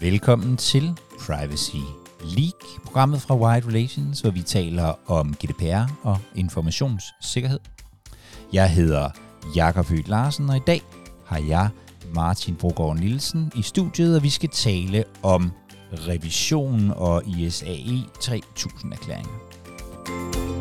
[0.00, 1.76] Velkommen til Privacy
[2.24, 7.58] League, programmet fra Wide Relations, hvor vi taler om GDPR og informationssikkerhed.
[8.52, 9.08] Jeg hedder
[9.56, 10.82] Jakob Høgh Larsen, og i dag
[11.26, 11.68] har jeg
[12.14, 15.50] Martin Brogaard Nielsen i studiet, og vi skal tale om
[15.92, 20.59] revision og ISAE 3000-erklæringer.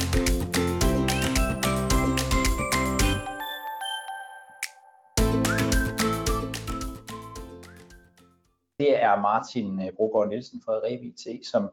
[9.14, 11.70] Er Martin øh, Brogaard Nielsen fra RevIT, som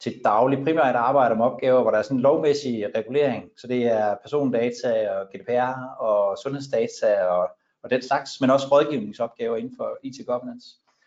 [0.00, 3.50] til daglig primært arbejder med opgaver, hvor der er sådan en lovmæssig regulering.
[3.56, 7.48] Så det er persondata og GDPR og sundhedsdata og,
[7.82, 10.66] og den slags, men også rådgivningsopgaver inden for IT governance.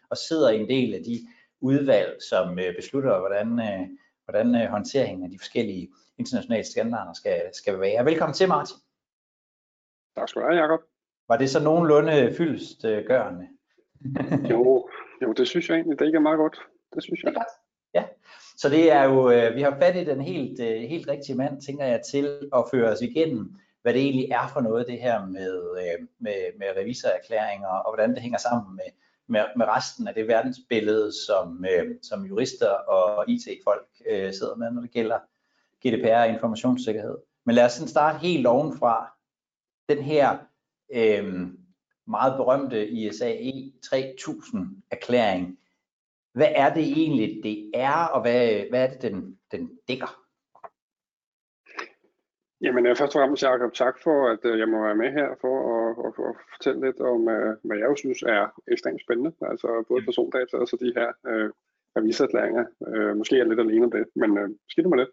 [0.09, 1.27] Og sidder i en del af de
[1.61, 3.87] udvalg, som øh, beslutter, hvordan, øh,
[4.25, 8.05] hvordan håndteringen af de forskellige internationale standarder skal, skal være.
[8.05, 8.77] Velkommen til, Martin.
[10.15, 10.79] Tak skal du have, Jacob.
[11.27, 13.47] Var det så nogenlunde fyldest gørende?
[14.51, 14.89] jo,
[15.23, 16.59] jo, det synes jeg egentlig, det ikke er meget godt.
[16.95, 17.31] Det synes jeg.
[17.31, 17.53] Det er godt.
[17.93, 18.03] Ja,
[18.57, 21.61] så det er jo, øh, vi har fat i den helt, øh, helt rigtige mand,
[21.61, 25.25] tænker jeg, til at føre os igennem, hvad det egentlig er for noget, det her
[25.25, 28.85] med, øh, med, med revisorerklæringer, og hvordan det hænger sammen med,
[29.27, 34.71] med, med resten af det verdensbillede, som, øh, som jurister og IT-folk øh, sidder med,
[34.71, 35.19] når det gælder
[35.85, 37.17] GDPR og informationssikkerhed.
[37.45, 39.13] Men lad os sådan starte helt ovenfra.
[39.89, 40.37] Den her
[40.93, 41.47] øh,
[42.07, 45.59] meget berømte ISAE 3000 erklæring.
[46.33, 50.11] Hvad er det egentlig, det er, og hvad, hvad er det, den, den dækker?
[52.63, 55.55] Jamen først og fremmest, Jacob, tak for, at øh, jeg må være med her for
[55.75, 59.31] at, at, at fortælle lidt om, øh, hvad jeg jo synes er ekstremt spændende.
[59.41, 61.49] Altså både persondata og så de her øh,
[61.97, 62.65] revisererklæringer.
[62.87, 65.09] Øh, måske er jeg lidt alene om det, men øh, skidt med det.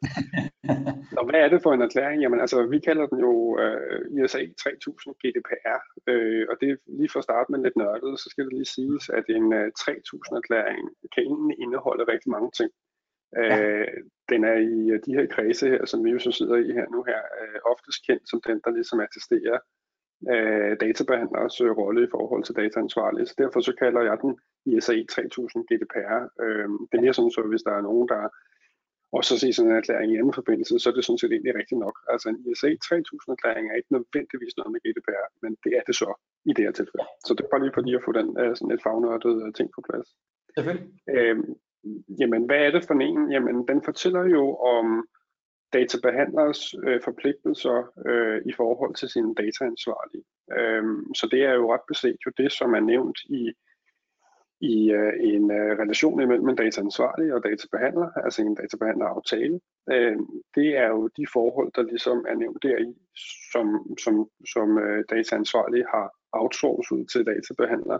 [1.18, 2.18] Og hvad er det for en erklæring?
[2.22, 7.12] Jamen altså, vi kalder den jo øh, ISA 3000 GDPR, øh, og det er lige
[7.12, 10.36] for at starte med lidt nørdet, så skal det lige siges, at en øh, 3000
[10.40, 10.82] erklæring
[11.14, 12.70] kan egentlig indeholde rigtig mange ting.
[13.36, 13.56] Ja.
[13.56, 13.88] Øh,
[14.32, 16.86] den er i øh, de her kredse her, som vi jo så sidder i her
[16.94, 19.58] nu her, øh, oftest kendt som den, der ligesom attesterer
[20.34, 23.26] øh, databehandlers øh, rolle i forhold til dataansvarlige.
[23.26, 24.32] Så derfor så kalder jeg den
[24.66, 26.18] ISA 3000 GDPR.
[26.44, 28.22] Øh, det er mere sådan, så hvis der er nogen, der
[29.16, 31.54] også så se sådan en erklæring i anden forbindelse, så er det sådan set egentlig
[31.60, 31.96] rigtigt nok.
[32.12, 35.96] Altså en ISA 3000 erklæring er ikke nødvendigvis noget med GDPR, men det er det
[36.02, 36.10] så
[36.50, 37.06] i det her tilfælde.
[37.26, 39.52] Så det er bare lige for lige at få den uh, sådan et fagnørdet uh,
[39.58, 40.08] ting på plads.
[40.54, 40.88] Selvfølgelig.
[41.16, 41.50] Øhm,
[42.20, 43.20] jamen, hvad er det for en?
[43.34, 44.44] Jamen, den fortæller jo
[44.74, 44.86] om
[45.72, 50.24] databehandlers øh, forpligtelser øh, i forhold til sine dataansvarlige.
[50.58, 53.52] Øhm, så det er jo ret beset jo det, som er nævnt i
[54.60, 59.60] i øh, en øh, relation imellem en dataansvarlig og databehandler, altså en databehandleraftale.
[59.92, 60.16] Øh,
[60.54, 62.88] det er jo de forhold, der ligesom er nævnt deri,
[63.52, 63.66] som,
[64.04, 64.14] som,
[64.52, 67.98] som øh, dataansvarlig har outsourcet til databehandler,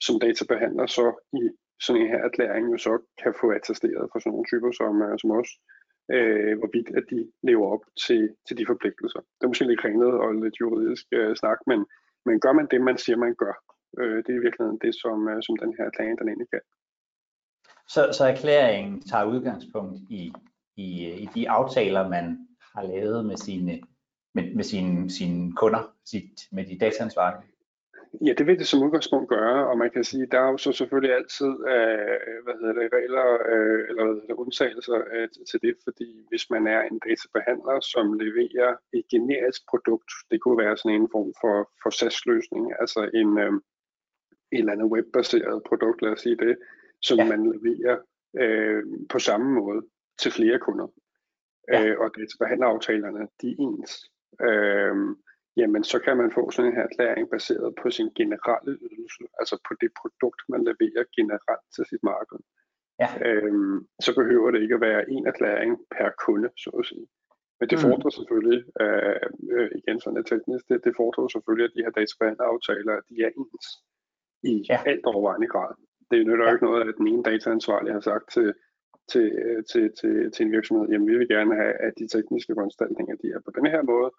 [0.00, 1.42] som databehandler så i
[1.80, 5.18] sådan en her erklæring jo så kan få attesteret for sådan nogle typer som, øh,
[5.18, 9.20] som os, øh, Øh, hvorvidt at de lever op til, til de forpligtelser.
[9.20, 11.86] Det er måske lidt kringlet og lidt juridisk øh, snak, men,
[12.26, 13.54] men gør man det, man siger, man gør,
[13.98, 16.60] Øh, det er i virkeligheden det, som, øh, som den her erklæring den egentlig kan.
[17.88, 20.32] Så, så erklæringen tager udgangspunkt i,
[20.76, 23.80] i, øh, i de aftaler, man har lavet med sine,
[24.34, 27.53] med, med sine, sine kunder, sit, med de dataansvarlige?
[28.20, 30.72] Ja, det vil det som udgangspunkt gøre, og man kan sige, der er jo så
[30.72, 35.74] selvfølgelig altid øh, hvad hedder det, regler øh, eller hvad det, undtagelser øh, til det,
[35.84, 41.00] fordi hvis man er en databehandler, som leverer et generisk produkt, det kunne være sådan
[41.00, 43.52] en form for, for SAS-løsning, altså en, øh,
[44.52, 46.56] et eller andet webbaseret produkt, lad os sige det,
[47.02, 47.28] som ja.
[47.28, 47.96] man leverer
[48.42, 49.82] øh, på samme måde
[50.18, 50.88] til flere kunder.
[51.72, 51.86] Ja.
[51.86, 53.92] Øh, og databehandleraftalerne, de er ens.
[54.48, 54.96] Øh,
[55.56, 59.72] jamen så kan man få sådan en erklæring baseret på sin generelle ydelse, altså på
[59.80, 62.38] det produkt, man leverer generelt til sit marked.
[63.02, 63.10] Ja.
[63.28, 67.06] Øhm, så behøver det ikke at være en erklæring per kunde, så at sige.
[67.60, 67.84] Men det mm.
[67.86, 69.26] fordrer selvfølgelig, øh,
[69.56, 73.30] øh, igen sådan et teknisk, det, det fordrer selvfølgelig, at de her databehandleraftaler, de er
[73.40, 73.66] ens
[74.50, 74.78] i ja.
[74.90, 75.72] alt overvejende grad.
[76.10, 76.54] Det nytter jo ja.
[76.54, 78.48] ikke noget, at den ene dataansvarlige har sagt til,
[79.12, 79.26] til,
[79.70, 83.28] til, til, til en virksomhed, jamen vi vil gerne have, at de tekniske foranstaltninger de
[83.36, 84.10] er på den her måde,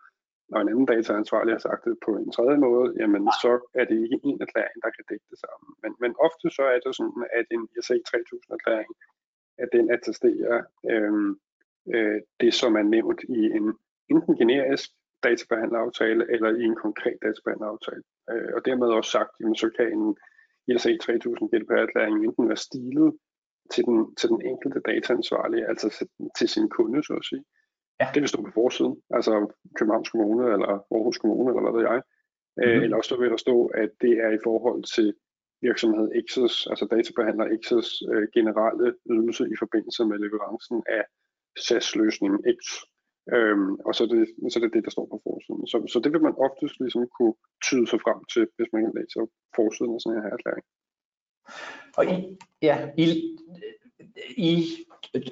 [0.53, 3.33] og en anden dataansvarlig har sagt det på en tredje måde, jamen ja.
[3.43, 5.69] så er det ikke en erklæring, der kan dække det sammen.
[5.83, 8.91] Men, men ofte så er det sådan, at en ISA 3000 erklæring,
[9.63, 10.57] at den attesterer
[10.91, 11.31] øhm,
[11.93, 13.67] øh, det, som er nævnt i en
[14.13, 14.89] enten generisk
[15.23, 18.03] databehandleraftale eller i en konkret databehandleraftale.
[18.31, 20.17] Øh, og dermed også sagt, jamen, så kan en
[20.67, 23.09] ISA 3000 GDPR-erklæring enten være stilet
[23.73, 26.07] til den, til den enkelte dataansvarlige, altså
[26.37, 27.43] til sin kunde, så at sige,
[27.99, 28.07] Ja.
[28.13, 29.33] Det vil stå på forsiden, altså
[29.77, 32.01] Københavns Kommune eller Aarhus Kommune eller hvad ved jeg.
[32.57, 32.83] Mm-hmm.
[32.83, 35.07] Eller også vil der stå, at det er i forhold til
[35.61, 41.03] virksomhed X's, altså databehandler X's øh, generelle ydelse i forbindelse med leverancen af
[41.65, 42.61] SAS-løsningen X.
[43.35, 45.67] Øhm, og så er, det, så er det det, der står på forsiden.
[45.71, 47.35] Så, så det vil man oftest ligesom kunne
[47.67, 49.21] tyde sig frem til, hvis man læser
[49.57, 50.65] forsiden af sådan her erklæring.
[51.97, 52.15] Og I,
[52.67, 53.07] ja, I,
[54.51, 54.51] I,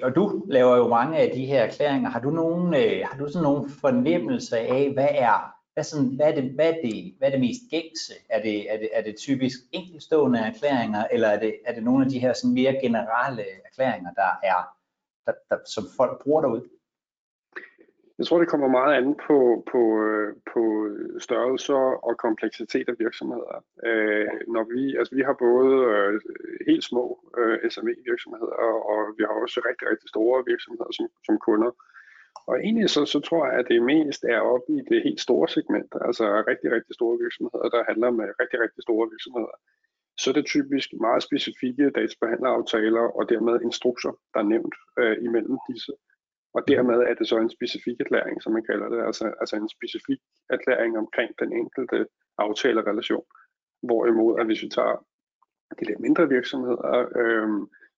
[0.02, 2.10] og du laver jo mange af de her erklæringer.
[2.10, 6.26] Har du nogen, øh, har du sådan nogen fornemmelse af, hvad er hvad, sådan, hvad,
[6.26, 8.14] er det, hvad, er det, hvad er det mest gængse?
[8.28, 12.04] Er det, er det, er det typisk enkeltstående erklæringer, eller er det, er det nogle
[12.04, 14.60] af de her sådan mere generelle erklæringer, der er,
[15.26, 16.64] der, der, som folk bruger derude?
[18.18, 19.38] Jeg tror, det kommer meget an på,
[19.72, 20.62] på, øh, på
[21.26, 23.54] størrelser og kompleksitet af virksomheder.
[23.88, 26.20] Øh, når vi, altså vi har både øh,
[26.68, 27.04] helt små
[27.38, 28.52] øh, SME-virksomheder,
[28.92, 31.70] og, vi har også rigtig, rigtig store virksomheder som, som kunder.
[32.48, 35.48] Og egentlig så, så tror jeg, at det mest er oppe i det helt store
[35.48, 39.54] segment, altså rigtig, rigtig store virksomheder, der handler med rigtig, rigtig store virksomheder.
[40.20, 45.58] Så er det typisk meget specifikke databehandleraftaler og dermed instrukser, der er nævnt øh, imellem
[45.70, 45.92] disse.
[46.54, 49.68] Og dermed er det så en specifik erklæring, som man kalder det, altså, altså en
[49.68, 50.20] specifik
[50.50, 52.06] erklæring omkring den enkelte
[52.38, 53.26] aftalerelation.
[53.82, 54.96] Hvorimod, at hvis vi tager
[55.78, 56.90] de lidt mindre virksomheder,
[57.20, 57.48] øh,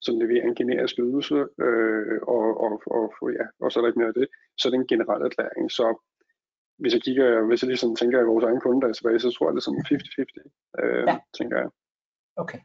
[0.01, 3.99] som leverer en generisk ydelse, øh, og, og, og, ja, og så er der ikke
[3.99, 5.71] mere af det, så er det en generel erklæring.
[5.71, 5.87] Så
[6.79, 9.61] hvis jeg kigger, hvis jeg ligesom tænker i vores egen kundedatabase, så tror jeg, det
[9.61, 11.19] er sådan 50-50, øh, ja.
[11.39, 11.69] tænker jeg.
[12.37, 12.59] Okay.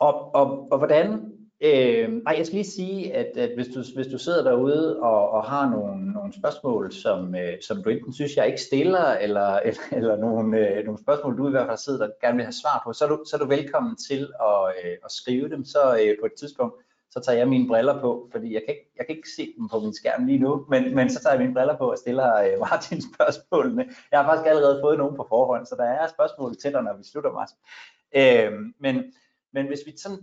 [0.00, 4.06] Og, og, og hvordan Øh, nej, jeg skal lige sige, at, at hvis, du, hvis
[4.06, 8.36] du sidder derude og, og har nogle, nogle spørgsmål, som, øh, som du enten synes,
[8.36, 12.06] jeg ikke stiller, eller, eller, eller nogle, øh, nogle spørgsmål, du i hvert fald sidder
[12.06, 14.84] og gerne vil have svar på, så er du, så er du velkommen til at,
[14.84, 15.64] øh, at skrive dem.
[15.64, 16.74] Så øh, på et tidspunkt,
[17.10, 19.68] så tager jeg mine briller på, fordi jeg kan ikke, jeg kan ikke se dem
[19.68, 22.34] på min skærm lige nu, men, men så tager jeg mine briller på og stiller
[22.44, 23.88] øh, Martin spørgsmålene.
[24.10, 26.96] Jeg har faktisk allerede fået nogle på forhånd, så der er spørgsmål til dig, når
[26.96, 27.58] vi slutter, Martin.
[28.20, 29.12] Øh, men,
[29.52, 30.18] men hvis vi sådan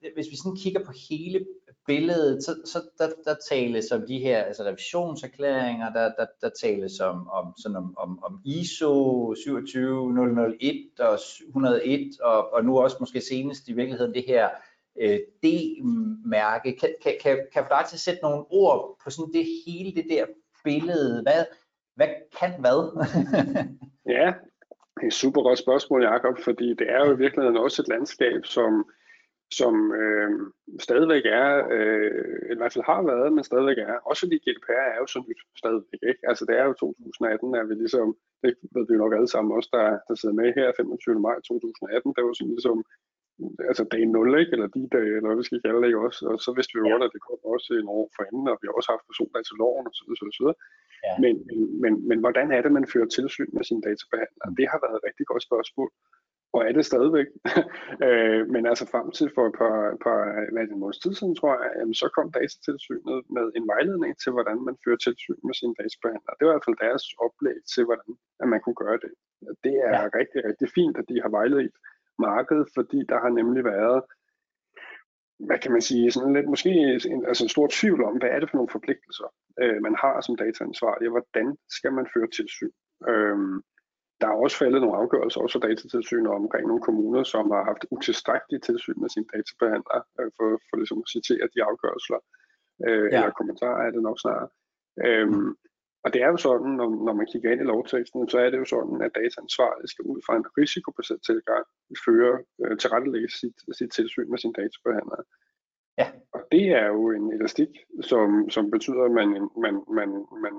[0.00, 1.46] hvis vi sådan kigger på hele
[1.86, 7.00] billedet, så, så der, der tales om de her altså revisionserklæringer, der, der, der tales
[7.00, 13.20] om, om, sådan om, om, om ISO 27001 og 101, og, og nu også måske
[13.20, 14.48] senest i virkeligheden det her
[15.00, 16.76] øh, D-mærke.
[16.80, 19.94] Kan, kan, kan, kan få dig til at sætte nogle ord på sådan det hele
[19.94, 20.26] det der
[20.64, 21.22] billede?
[21.22, 21.44] Hvad,
[21.94, 22.08] hvad
[22.40, 22.80] kan hvad?
[24.16, 24.26] ja,
[24.94, 27.88] det er et super godt spørgsmål, Jacob, fordi det er jo i virkeligheden også et
[27.88, 28.86] landskab, som
[29.50, 30.30] som øh,
[30.86, 33.96] stadigvæk er, øh, i hvert fald har været, men stadigvæk er.
[34.08, 36.00] Også fordi GDPR er jo så nyt stadigvæk.
[36.10, 36.22] Ikke?
[36.30, 38.08] Altså det er jo 2018, er vi ligesom,
[38.42, 41.20] det ved vi jo nok alle sammen også, der, der sidder med her 25.
[41.26, 42.78] maj 2018, det var sådan ligesom,
[43.70, 44.52] altså dag 0, ikke?
[44.54, 46.04] eller de dage, eller hvad vi skal kalde det, ikke?
[46.06, 46.20] også.
[46.30, 48.56] Og så vidste vi jo godt, at det kom også en år for enden, og
[48.60, 50.10] vi har også haft personer til loven osv.
[50.10, 50.50] Så, så, så.
[51.06, 51.12] Ja.
[51.22, 54.56] Men, men, men, men hvordan er det, man fører tilsyn med sine databehandlere?
[54.58, 55.90] Det har været et rigtig godt spørgsmål
[56.54, 57.28] og er det stadigvæk.
[58.06, 60.20] øh, men altså frem til for et par, par
[60.52, 64.12] hvad det, en måneds tid siden, tror jeg, jamen, så kom datatilsynet med en vejledning
[64.22, 66.36] til, hvordan man fører tilsyn med sine databehandlere.
[66.36, 68.12] Det var i hvert fald deres oplæg til, hvordan
[68.42, 69.12] at man kunne gøre det.
[69.64, 70.08] Det er ja.
[70.20, 71.76] rigtig, rigtig fint, at de har vejledt
[72.28, 74.02] markedet, fordi der har nemlig været
[75.46, 76.70] hvad kan man sige, sådan lidt måske
[77.14, 79.28] en, altså en stor tvivl om, hvad er det for nogle forpligtelser,
[79.62, 82.74] øh, man har som dataansvarlig, og hvordan skal man føre tilsyn.
[83.08, 83.62] Øhm,
[84.20, 87.86] der er også faldet nogle afgørelser, også fra datatilsynet omkring nogle kommuner, som har haft
[87.90, 92.18] utilstrækkeligt tilsyn med sine databehandlere, øh, for, for ligesom at citere de afgørelser,
[92.86, 93.16] øh, ja.
[93.16, 94.48] eller kommentarer er det nok snarere.
[95.06, 95.50] Øhm,
[96.04, 98.58] og det er jo sådan, når, når man kigger ind i lovteksten, så er det
[98.58, 101.64] jo sådan, at dataansvarlige skal ud fra en risikobaseret tilgang
[102.06, 105.24] føre øh, tilrettelægge sit, sit tilsyn med sine databehandlere.
[106.00, 106.06] Ja.
[106.34, 107.72] Og det er jo en elastik,
[108.10, 109.28] som, som betyder, at man,
[109.64, 110.10] man, man,
[110.44, 110.54] man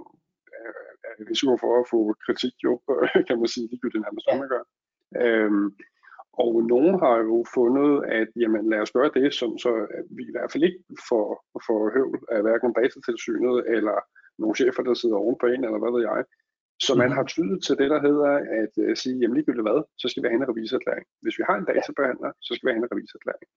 [1.31, 2.71] risiko for at få kritik, jo,
[3.27, 4.63] kan man sige, det nærmest, hvad man gør.
[5.23, 5.67] Øhm,
[6.43, 9.71] og nogen har jo fundet, at jamen, lad os gøre det, som, så
[10.17, 11.27] vi i hvert fald ikke får,
[11.67, 13.97] får høvl af hverken datatilsynet eller
[14.41, 16.23] nogle chefer, der sidder ovenpå en, eller hvad ved jeg.
[16.85, 17.17] Så man mhm.
[17.17, 20.27] har tydet til det, der hedder at uh, sige, jamen ligegyldigt hvad, så skal vi
[20.29, 21.05] have en revisorerklæring.
[21.23, 23.47] Hvis vi har en databehandler, så skal vi have en revisorerklæring.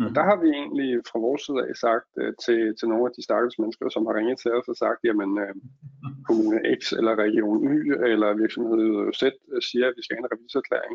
[0.00, 0.06] Mm.
[0.06, 3.12] Og der har vi egentlig fra vores side af sagt uh, til, til nogle af
[3.16, 5.54] de stakkels mennesker, som har ringet til os og sagt, jamen uh,
[6.28, 7.76] kommune X eller region Y
[8.12, 8.82] eller virksomhed
[9.20, 10.94] Z uh, siger, at vi skal have en revisorerklæring,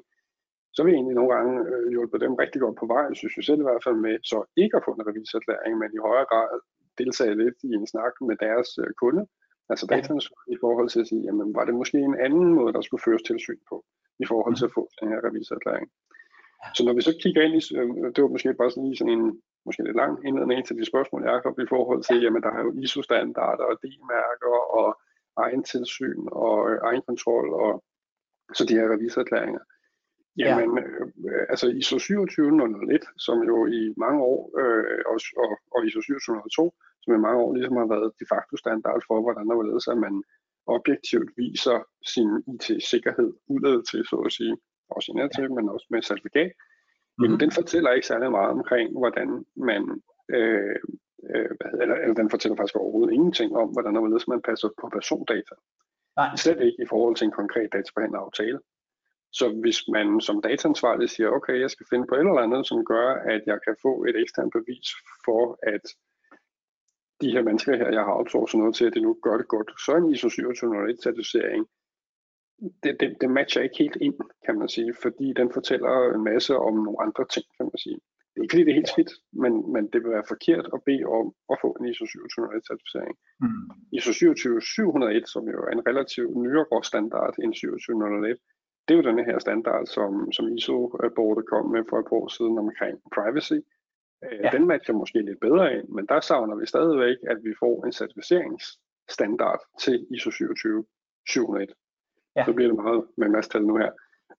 [0.73, 3.43] så har vi egentlig nogle gange uh, hjulpet dem rigtig godt på vej, synes vi
[3.49, 6.51] selv i hvert fald med, så ikke at få en revisorerklæring, men i højere grad
[6.99, 9.23] deltage lidt i en snak med deres uh, kunde,
[9.71, 12.81] altså dataens i forhold til at sige, jamen var det måske en anden måde, der
[12.83, 13.77] skulle føres tilsyn på,
[14.23, 15.87] i forhold til at få den her revisorerklæring.
[16.75, 19.13] Så når vi så kigger ind i, øh, det var måske bare sådan lige sådan
[19.17, 22.61] en, måske lidt lang indledning til de spørgsmål, Jacob, i forhold til, jamen der er
[22.65, 24.89] jo ISO-standarder og D-mærker og
[25.45, 27.83] egen tilsyn og øh, egen kontrol og
[28.53, 29.63] så de her revisorerklæringer.
[30.37, 30.83] Jamen, ja.
[31.29, 36.73] øh, altså ISO 27001, som jo i mange år, øh, og, og, og ISO 27002,
[37.03, 39.97] som i mange år ligesom har været de facto standard for, hvordan der vil at
[40.05, 40.15] man
[40.77, 41.77] objektivt viser
[42.13, 44.55] sin IT-sikkerhed udad til, så at sige,
[45.09, 46.51] indad til, men også med certifikat.
[46.51, 47.23] Mm-hmm.
[47.23, 49.81] Jamen, den fortæller ikke særlig meget omkring, hvordan man,
[50.29, 50.75] øh,
[51.35, 54.69] øh, hvad hedder, eller, eller den fortæller faktisk overhovedet ingenting om, hvordan vil man passer
[54.81, 55.55] på persondata.
[56.17, 56.35] Nej.
[56.35, 58.59] Slet ikke i forhold til en konkret databehandleraftale.
[59.39, 62.85] Så hvis man som dataansvarlig siger, okay, jeg skal finde på et eller andet, som
[62.85, 64.87] gør, at jeg kan få et eksternt bevis
[65.25, 65.85] for, at
[67.21, 69.69] de her mennesker her, jeg har outsourcet noget til, at de nu gør det godt,
[69.85, 71.67] så en ISO 27001 certificering,
[72.83, 76.57] det, det, det matcher ikke helt ind, kan man sige, fordi den fortæller en masse
[76.57, 77.99] om nogle andre ting, kan man sige.
[78.31, 79.11] Det er ikke lige det helt skidt,
[79.43, 83.15] men, men det vil være forkert at bede om at få en ISO 27001 certificering.
[83.41, 83.67] Mm.
[83.97, 88.37] ISO 27701, som jo er en relativt nyere standard end 27001,
[88.85, 92.27] det er jo den her standard, som, som ISO-bordet kom med for et par år
[92.37, 93.59] siden omkring privacy.
[94.25, 94.49] Øh, ja.
[94.55, 97.93] Den matcher måske lidt bedre ind, men der savner vi stadigvæk, at vi får en
[97.99, 101.73] certificeringsstandard til ISO 27701.
[102.35, 102.45] Ja.
[102.45, 103.91] Så bliver det meget med mastal nu her.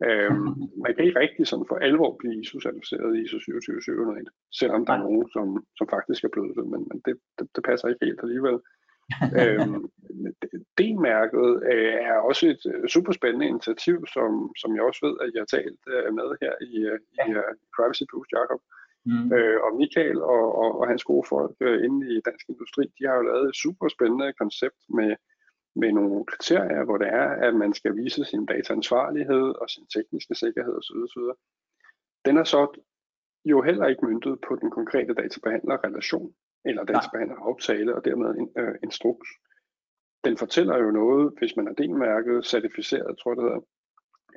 [0.08, 4.28] Øhm, man kan ikke rigtig sådan for alvor blive ISO-certificeret i ISO 27701,
[4.60, 5.46] selvom der er nogen, som,
[5.78, 8.58] som faktisk er blevet det, men, men det, det, det passer ikke helt alligevel.
[9.40, 9.82] øhm,
[10.78, 15.30] D-mærket øh, er også et øh, super spændende initiativ, som, som jeg også ved, at
[15.34, 18.60] jeg har talt øh, med her i, øh, i uh, Privacy Boost, Jacob.
[19.10, 19.26] Mm.
[19.36, 23.02] Øh, og Michael og, og, og hans gode folk øh, inde i dansk industri, de
[23.08, 25.10] har jo lavet et super spændende koncept med,
[25.76, 30.34] med nogle kriterier, hvor det er, at man skal vise sin dataansvarlighed og sin tekniske
[30.34, 30.96] sikkerhed osv.
[31.06, 31.22] osv.
[32.24, 32.62] Den er så
[33.44, 39.28] jo heller ikke myndet på den konkrete databehandlerrelation eller databehandleraftale og dermed en øh, instruks.
[40.24, 43.60] Den fortæller jo noget, hvis man er delmærket, certificeret, tror jeg det hedder,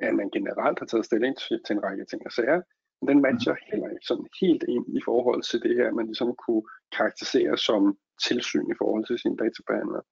[0.08, 2.62] at man generelt har taget stilling til, til en række ting og sager,
[3.00, 3.66] men den matcher mm.
[3.70, 6.64] heller ikke sådan helt ind i forhold til det her, man ligesom kunne
[6.96, 10.02] karakterisere som tilsyn i forhold til sin databehandler.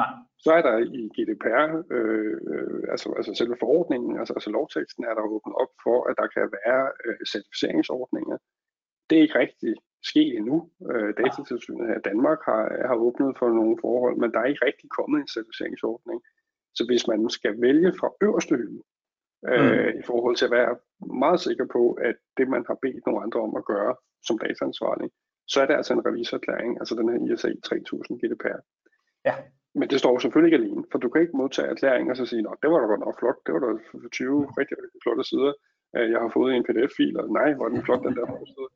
[0.00, 0.12] Nej.
[0.44, 5.32] Så er der i GDPR, øh, altså, altså selve forordningen, altså, altså lovteksten, er der
[5.34, 8.36] åbnet op for, at der kan være øh, certificeringsordninger.
[9.08, 9.74] Det er ikke rigtig
[10.10, 10.70] sket endnu.
[10.90, 14.66] Øh, Datatilsynet her i Danmark har, har åbnet for nogle forhold, men der er ikke
[14.66, 16.18] rigtig kommet en certificeringsordning.
[16.74, 18.82] Så hvis man skal vælge fra øverste hylde,
[19.48, 19.98] øh, mm.
[20.00, 20.76] i forhold til at være
[21.24, 23.94] meget sikker på, at det man har bedt nogle andre om at gøre
[24.26, 25.10] som dataansvarlig,
[25.48, 28.60] så er det altså en revisorerklæring, altså den her ISA 3000 GDPR.
[29.24, 29.34] Ja.
[29.78, 32.44] Men det står selvfølgelig ikke alene, for du kan ikke modtage erklæringer og så sige,
[32.52, 33.68] at det var da godt nok flot, det var da
[34.12, 35.52] 20 rigtig, rigtig flotte sider,
[35.96, 38.68] øh, jeg har fået en pdf-fil, og nej, hvor er den flot, den der forside.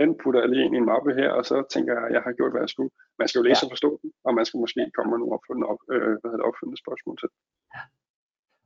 [0.00, 2.22] Den putter jeg lige ind i en mappe her, og så tænker jeg, at jeg
[2.26, 2.92] har gjort, hvad jeg skulle.
[3.20, 3.66] Man skal jo læse ja.
[3.66, 6.40] og forstå den, og man skal måske komme med nogle opfølgende, op, øh, hvad hedder
[6.40, 7.30] det, opfølgende spørgsmål til.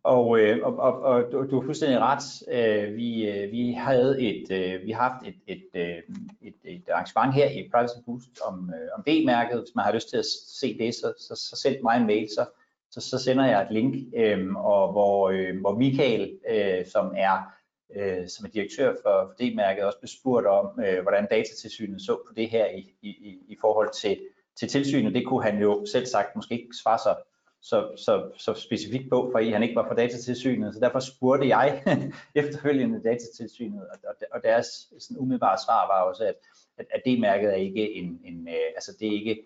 [0.03, 2.23] Og, øh, og, og, og du, du har fuldstændig ret.
[2.51, 6.03] Øh, vi, øh, vi havde et, øh, vi har haft et, et, øh,
[6.43, 9.59] et, et arrangement her i Privacy Boost om, øh, om B-mærket.
[9.59, 10.27] Hvis man har lyst til at
[10.61, 12.47] se det, så, så, så send mig en mail, så,
[12.91, 17.53] så, så sender jeg et link, øh, og hvor, øh, hvor Michael, øh, som er
[17.97, 22.17] øh, som er direktør for, for D-mærket, også blev spurgt om, øh, hvordan datatilsynet så
[22.29, 24.21] på det her i, i, i forhold til,
[24.59, 25.15] til tilsynet.
[25.15, 27.15] Det kunne han jo selv sagt måske ikke svare så
[27.63, 31.83] så, så, så specifikt på, fordi han ikke var fra datatilsynet, så derfor spurgte jeg
[32.35, 34.67] efterfølgende datatilsynet, og, og, deres
[34.99, 36.35] sådan umiddelbare svar var også, at,
[36.79, 39.43] at, at det mærket er ikke en, en øh, altså det er ikke,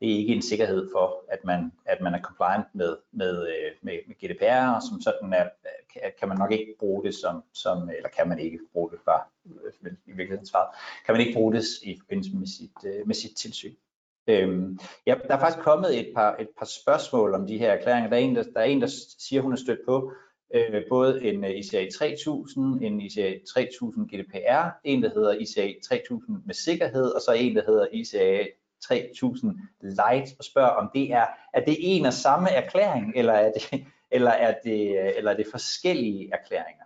[0.00, 3.72] det er ikke en sikkerhed for, at man, at man er compliant med, med, øh,
[3.82, 5.48] med, med GDPR, og som sådan er,
[6.18, 9.22] kan man nok ikke bruge det som, som eller kan man ikke bruge det, bare
[9.46, 10.68] øh, i virkeligheden svaret,
[11.06, 13.74] kan man ikke bruge det i forbindelse med sit, øh, med sit tilsyn.
[14.26, 18.10] Øhm, ja, der er faktisk kommet et par, et par spørgsmål om de her erklæringer.
[18.10, 20.12] Der er en, der, der, er en, der siger, hun er stødt på
[20.54, 26.42] øh, både en øh, ICA 3000, en ICA 3000 GDPR, en, der hedder ICA 3000
[26.46, 28.46] med sikkerhed, og så en, der hedder ICA
[28.88, 33.52] 3000 Light, og spørger, om det er, er det en og samme erklæring, eller er
[33.52, 36.83] det, eller er det, øh, eller er det forskellige erklæringer?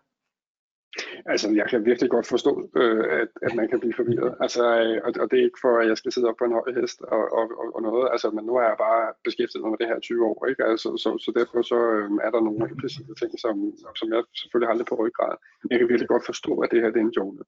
[1.26, 4.34] Altså, jeg kan virkelig godt forstå, øh, at, at man kan blive forvirret.
[4.40, 6.58] Altså, øh, og, og det er ikke for, at jeg skal sidde op på en
[6.58, 8.08] høj hest og, og, og, og noget.
[8.12, 10.64] Altså, men nu er jeg bare beskæftiget med det her 20 år, ikke?
[10.64, 13.54] Altså, så, så derfor så øh, er der nogle implicite ting, som,
[14.00, 15.34] som jeg selvfølgelig har lidt på ryggrad.
[15.62, 17.44] Men jeg kan virkelig godt forstå, at det her det er en jungle.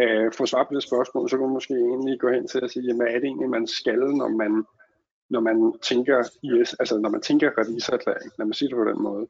[0.00, 2.60] Øh, for at svare på det spørgsmål, så kan man måske egentlig gå hen til
[2.64, 4.52] at sige, hvad er det egentlig, man skal, når man,
[5.34, 5.58] når man
[5.90, 9.26] tænker IS, altså når man tænker revisorerklæring, når man siger det på den måde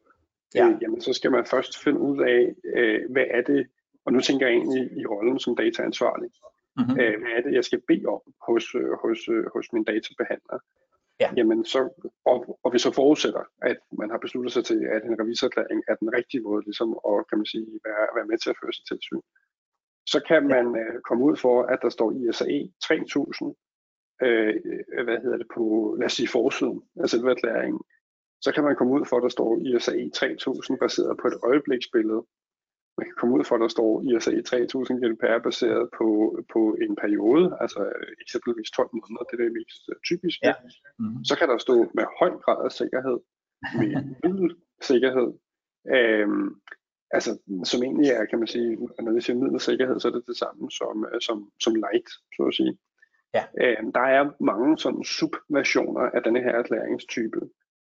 [0.54, 0.68] ja.
[0.68, 3.66] øh, jamen så skal man først finde ud af, øh, hvad er det,
[4.04, 6.30] og nu tænker jeg egentlig i rollen som dataansvarlig,
[6.76, 7.00] Mm-hmm.
[7.00, 10.58] Øh, hvad er det, jeg skal bede om hos, øh, hos, øh, hos min databehandler?
[11.20, 11.28] Ja.
[11.36, 11.80] Jamen så,
[12.24, 15.94] og, og vi så forudsætter, at man har besluttet sig til, at en revisorerklæring er
[15.94, 18.84] den rigtige måde ligesom, at kan man sige, være, være med til at føre sig
[18.86, 19.20] tilsyn.
[20.06, 20.80] Så kan man ja.
[20.80, 23.54] øh, komme ud for, at der står ISAE 3000,
[24.22, 24.54] øh,
[25.04, 27.80] hvad hedder det på, lad os sige forsiden af selve erklæringen,
[28.40, 32.22] så kan man komme ud for, at der står ISAE 3000 baseret på et øjebliksbillede.
[32.98, 36.08] Man kan komme ud for, at der står ISAE 3000 GDPR baseret på,
[36.52, 40.46] på en periode, altså eksempelvis 12 måneder, det er det mest typiske.
[40.46, 40.54] Ja.
[40.98, 41.24] Mm-hmm.
[41.24, 43.18] Så kan der stå med høj grad af sikkerhed,
[43.78, 43.88] med
[44.24, 45.28] middel sikkerhed,
[45.96, 46.48] øhm,
[47.10, 47.30] altså,
[47.64, 48.70] som egentlig er, kan man sige,
[49.04, 52.08] når vi siger middel sikkerhed, så er det det samme som, øh, som, som light,
[52.36, 52.78] så at sige.
[53.34, 53.44] Ja.
[53.62, 57.40] Øhm, der er mange sådan subversioner af denne her erklæringstype.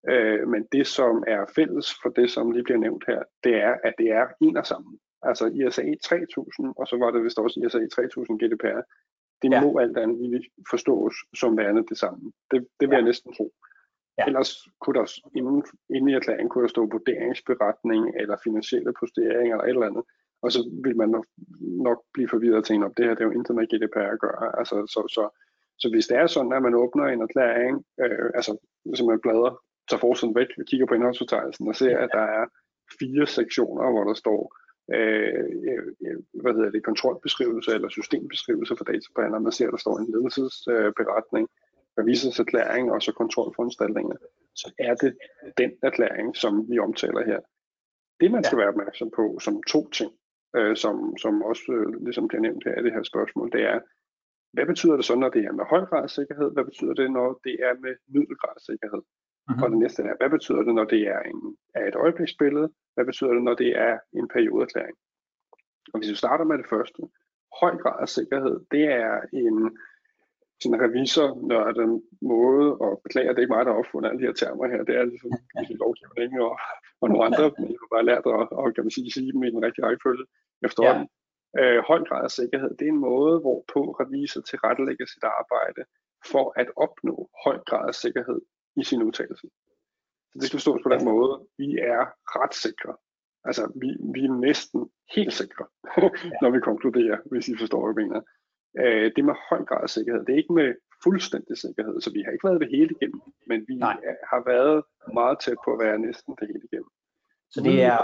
[0.09, 3.75] Øh, men det, som er fælles for det, som lige bliver nævnt her, det er,
[3.83, 4.97] at det er en og samme.
[5.21, 8.81] Altså ISA 3000, og så var det vist også ISA 3000 GDPR.
[9.41, 9.61] Det ja.
[9.61, 12.31] må alt andet lige forstås som værende det samme.
[12.51, 12.95] Det, det vil ja.
[12.95, 13.53] jeg næsten tro.
[14.17, 14.25] Ja.
[14.25, 19.63] Ellers kunne der inden, inden i erklæringen kunne der stå vurderingsberetning eller finansielle posteringer eller
[19.63, 20.03] et eller andet.
[20.41, 21.25] Og så vil man nok,
[21.61, 24.19] nok blive forvirret og tænke, at det her det er jo intet med GDPR at
[24.19, 24.59] gøre.
[24.59, 25.23] Altså, så, så,
[25.77, 29.53] så hvis det er sådan, at man åbner en erklæring, øh, altså hvis man bladrer
[29.89, 32.45] tager forsiden væk og kigger på indholdsfortegnelsen og ser, at der er
[32.99, 34.41] fire sektioner, hvor der står
[34.95, 35.83] øh, øh,
[36.41, 39.39] hvad hedder det, kontrolbeskrivelse eller systembeskrivelse for databehandler.
[39.39, 41.49] Man ser, at der står en ledelsesberetning,
[41.99, 44.15] revisorserklæring og så kontrolforanstaltninger.
[44.55, 45.17] Så er det
[45.57, 47.39] den erklæring, som vi omtaler her.
[48.19, 50.11] Det man skal være opmærksom på som to ting,
[50.55, 53.79] øh, som, som også øh, ligesom bliver nævnt her i det her spørgsmål, det er,
[54.53, 56.51] hvad betyder det så, når det er med høj grad sikkerhed?
[56.53, 59.01] Hvad betyder det, når det er med middelgrad sikkerhed?
[59.47, 59.63] Mm-hmm.
[59.63, 62.69] Og det næste er, hvad betyder det, når det er, en, er et øjebliksbillede?
[62.95, 64.97] Hvad betyder det, når det er en periodeerklæring?
[65.93, 67.01] Og hvis vi starter med det første,
[67.61, 69.77] høj grad af sikkerhed, det er en
[70.61, 74.27] sådan revisor nørden måde, og beklager, det er ikke mig, der har opfundet alle de
[74.29, 75.31] her termer her, det er ligesom
[75.81, 76.53] lovgivning og,
[77.01, 79.43] og nogle andre, men jeg har bare lært at, og, kan man sige, sige dem
[79.43, 80.25] i den rigtige rækkefølge
[80.67, 81.07] efterhånden.
[81.57, 81.61] Ja.
[81.61, 85.81] Øh, høj grad af sikkerhed, det er en måde, hvorpå revisor tilrettelægger sit arbejde
[86.31, 88.39] for at opnå høj grad af sikkerhed
[88.77, 89.47] i sin udtalelse.
[90.29, 92.01] Så det skal forstås på den måde, vi er
[92.39, 92.93] ret sikre.
[93.43, 95.65] Altså, vi, vi er næsten helt sikre,
[96.41, 98.21] når vi konkluderer, hvis I forstår, hvad jeg mener.
[98.81, 102.21] Øh, det med høj grad af sikkerhed, det er ikke med fuldstændig sikkerhed, så vi
[102.21, 103.97] har ikke været det hele igennem, men vi Nej.
[104.31, 106.91] har været meget tæt på at være næsten det hele igennem.
[107.53, 107.99] Så det er,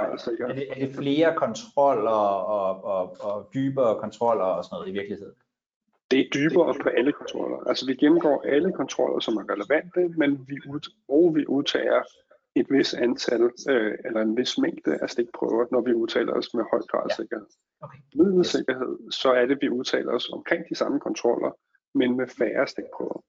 [0.50, 2.24] er, det, er det flere kontroller
[2.58, 5.36] og, og, og dybere kontroller og sådan noget i virkeligheden?
[6.14, 7.58] Det er dybere på alle kontroller.
[7.70, 12.02] Altså vi gennemgår alle kontroller, som er relevante, men vi ud, og vi udtager
[12.56, 16.64] et vis antal øh, eller en vis mængde af stikprøver, når vi udtaler os med
[16.72, 17.48] høj grad af sikkerhed.
[17.82, 17.98] Okay.
[18.16, 21.52] Med sikkerhed, så er det, vi udtaler os omkring de samme kontroller,
[21.94, 23.24] men med færre stikprøver.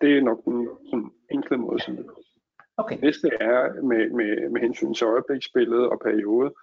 [0.00, 2.06] Det er nok den sådan, enkle måde at sige det.
[2.76, 2.98] Okay.
[3.02, 6.54] Næste er med, med, med hensyn til øjebliksbillede og periode,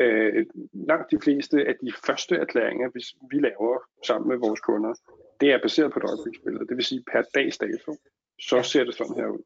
[0.00, 4.94] Øh, langt de fleste af de første erklæringer, hvis vi laver sammen med vores kunder,
[5.40, 6.66] det er baseret på et øjebliksbillede.
[6.68, 7.96] Det vil sige per dags dato,
[8.40, 8.62] så ja.
[8.62, 9.42] ser det sådan her ud.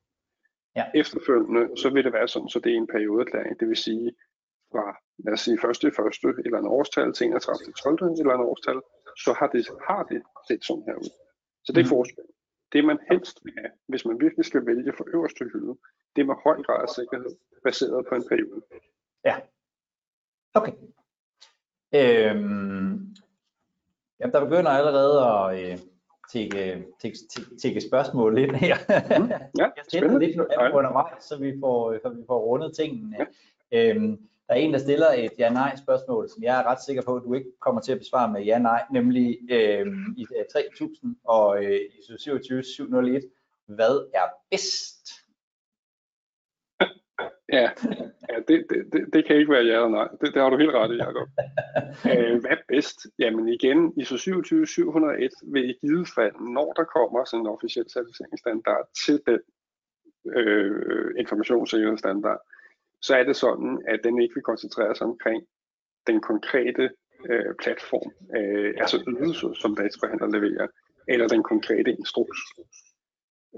[0.76, 0.84] Ja.
[0.94, 3.60] Efterfølgende, så vil det være sådan, så det er en periodeerklæring.
[3.60, 4.12] Det vil sige
[4.72, 4.84] fra,
[5.24, 7.72] lad os sige, første første eller en årstal til 31.
[7.72, 8.02] 12.
[8.20, 8.80] eller en årstal,
[9.24, 11.12] så har det, har det set sådan her ud.
[11.64, 11.96] Så det er mm.
[11.96, 12.32] forskellen.
[12.72, 15.74] Det man helst vil have, hvis man virkelig skal vælge for øverste hylde,
[16.16, 17.32] det er med høj grad af sikkerhed,
[17.64, 18.62] baseret på en periode.
[19.24, 19.36] Ja,
[20.56, 20.72] Okay.
[21.94, 23.16] Øhm,
[24.20, 25.78] jamen, der begynder allerede at øh,
[26.32, 27.18] tække, tække,
[27.62, 28.76] tække spørgsmål lidt her.
[29.18, 29.38] Mm, ja,
[29.76, 30.36] jeg stiller lidt
[30.74, 33.16] undervejs, så vi får, så vi får rundet tingene.
[33.72, 33.90] Ja.
[33.90, 37.16] Øhm, der er en, der stiller et ja-nej spørgsmål, som jeg er ret sikker på,
[37.16, 41.80] at du ikke kommer til at besvare med ja-nej, nemlig øhm, i 3000 og øh,
[41.80, 43.22] i 27701.
[43.66, 45.25] Hvad er bedst?
[47.52, 47.70] Ja,
[48.30, 50.08] ja det, det, det, det kan ikke være ja eller nej.
[50.20, 51.28] Det, det har du helt ret i, Jacob.
[52.12, 53.06] øh, hvad bedst?
[53.18, 58.88] Jamen igen, ISO 27701 vil i givet fald, når der kommer sådan en officiel certificeringsstandard
[59.04, 59.40] til den
[60.36, 62.40] øh, informationssikkerhedsstandard,
[63.02, 65.46] så er det sådan, at den ikke vil koncentrere sig omkring
[66.06, 66.90] den konkrete
[67.30, 70.66] øh, platform, øh, altså ydelse, som databehandler leverer,
[71.08, 72.38] eller den konkrete instruks.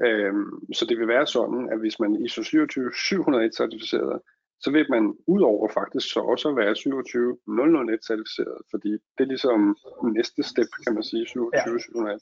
[0.07, 4.21] Øhm, så det vil være sådan, at hvis man ISO 27701 certificeret,
[4.61, 9.77] så vil man udover faktisk så også være 27001 certificeret, fordi det er ligesom
[10.17, 12.21] næste step, kan man sige, 27701.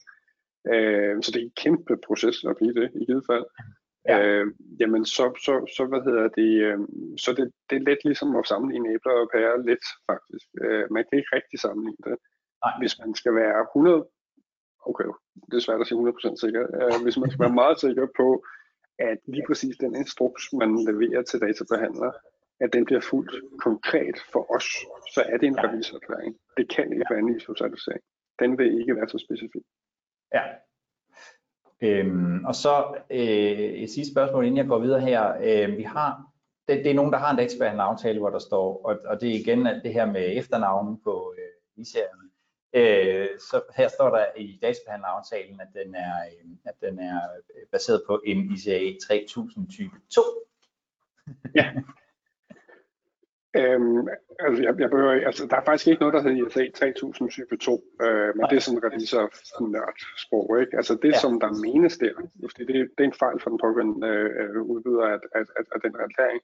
[0.65, 0.73] Ja.
[0.73, 3.45] Øhm, så det er en kæmpe proces at blive det i givet fald.
[4.09, 4.17] Ja.
[4.19, 4.47] Øh,
[4.79, 6.79] jamen så, så, så, hvad hedder det, øh,
[7.23, 10.47] så det, det er let ligesom at sammenligne æbler og pærer lidt faktisk.
[10.63, 12.17] Øh, man kan ikke rigtig sammenligne det.
[12.63, 12.73] Nej.
[12.79, 14.07] Hvis man skal være 100,
[14.89, 15.09] okay,
[15.49, 18.27] det er svært at sige 100% sikker, uh, hvis man skal være meget sikker på,
[18.99, 22.11] at lige præcis den instruks, man leverer til databehandler,
[22.59, 24.67] at den bliver fuldt konkret for os,
[25.13, 26.35] så er det en revisorerklæring.
[26.57, 28.03] Det kan ikke være en ISO-certificering.
[28.39, 29.65] Den vil ikke være så specifik.
[30.33, 30.43] Ja.
[31.81, 35.33] Øhm, og så øh, et sidste spørgsmål, inden jeg går videre her.
[35.43, 36.23] Øh, vi har,
[36.67, 39.39] det, det er nogen, der har en databehandleraftale, hvor der står, og, og det er
[39.39, 42.26] igen det her med efternavnen på øh, isærerne.
[42.73, 47.19] Øh, så her står der i databehandleraftalen, at den er, øh, at den er
[47.71, 50.21] baseret på en ICA 3000 type 2.
[51.55, 51.73] ja.
[53.55, 54.07] Øhm,
[54.39, 57.57] altså, jeg, jeg behøver, altså, der er faktisk ikke noget, der hedder ISA 3000 type
[57.57, 59.23] 2, øh, men det er sådan en revisor
[59.75, 60.77] nørd sprog, ikke?
[60.77, 61.19] Altså det, ja.
[61.19, 62.13] som der menes der,
[62.51, 65.79] fordi det, det er en fejl for den pågældende øh, udbyder af, af, af, af
[65.85, 66.41] den erklæring,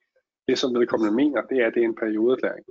[0.48, 2.66] det som vedkommende mener, det er, at det er en periodeerklæring.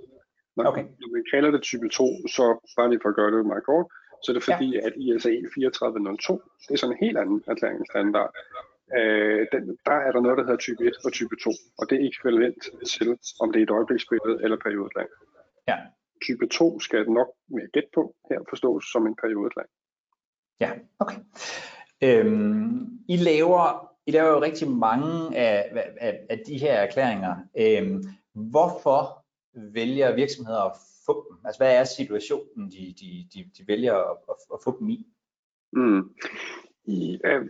[0.56, 0.84] Når, okay.
[1.00, 2.44] når man kalder det type 2, så
[2.76, 3.86] bare lige for at gøre det meget kort,
[4.22, 4.86] så er det fordi, ja.
[4.86, 8.30] at ISA 3402, det er sådan en helt anden erklæringsstandard,
[8.98, 11.96] øh, den, der er der noget, der hedder type 1 og type 2, og det
[11.98, 12.62] er ekvivalent
[12.94, 13.08] til,
[13.40, 15.10] om det er et øjebliksbillede eller periodeplan.
[15.68, 15.76] Ja.
[16.26, 19.70] Type 2 skal nok mere gæt på, her forstås som en periodeplan.
[20.60, 21.18] Ja, okay.
[22.04, 27.36] Øhm, I laver I laver jo rigtig mange af, af, af de her erklæringer.
[27.58, 28.02] Øhm,
[28.34, 29.21] hvorfor
[29.54, 31.38] vælger virksomheder at få dem?
[31.46, 35.06] Altså hvad er situationen, de, de, de, de vælger at, at, at få dem i?
[35.72, 36.14] Mm.
[36.84, 37.46] I, uh,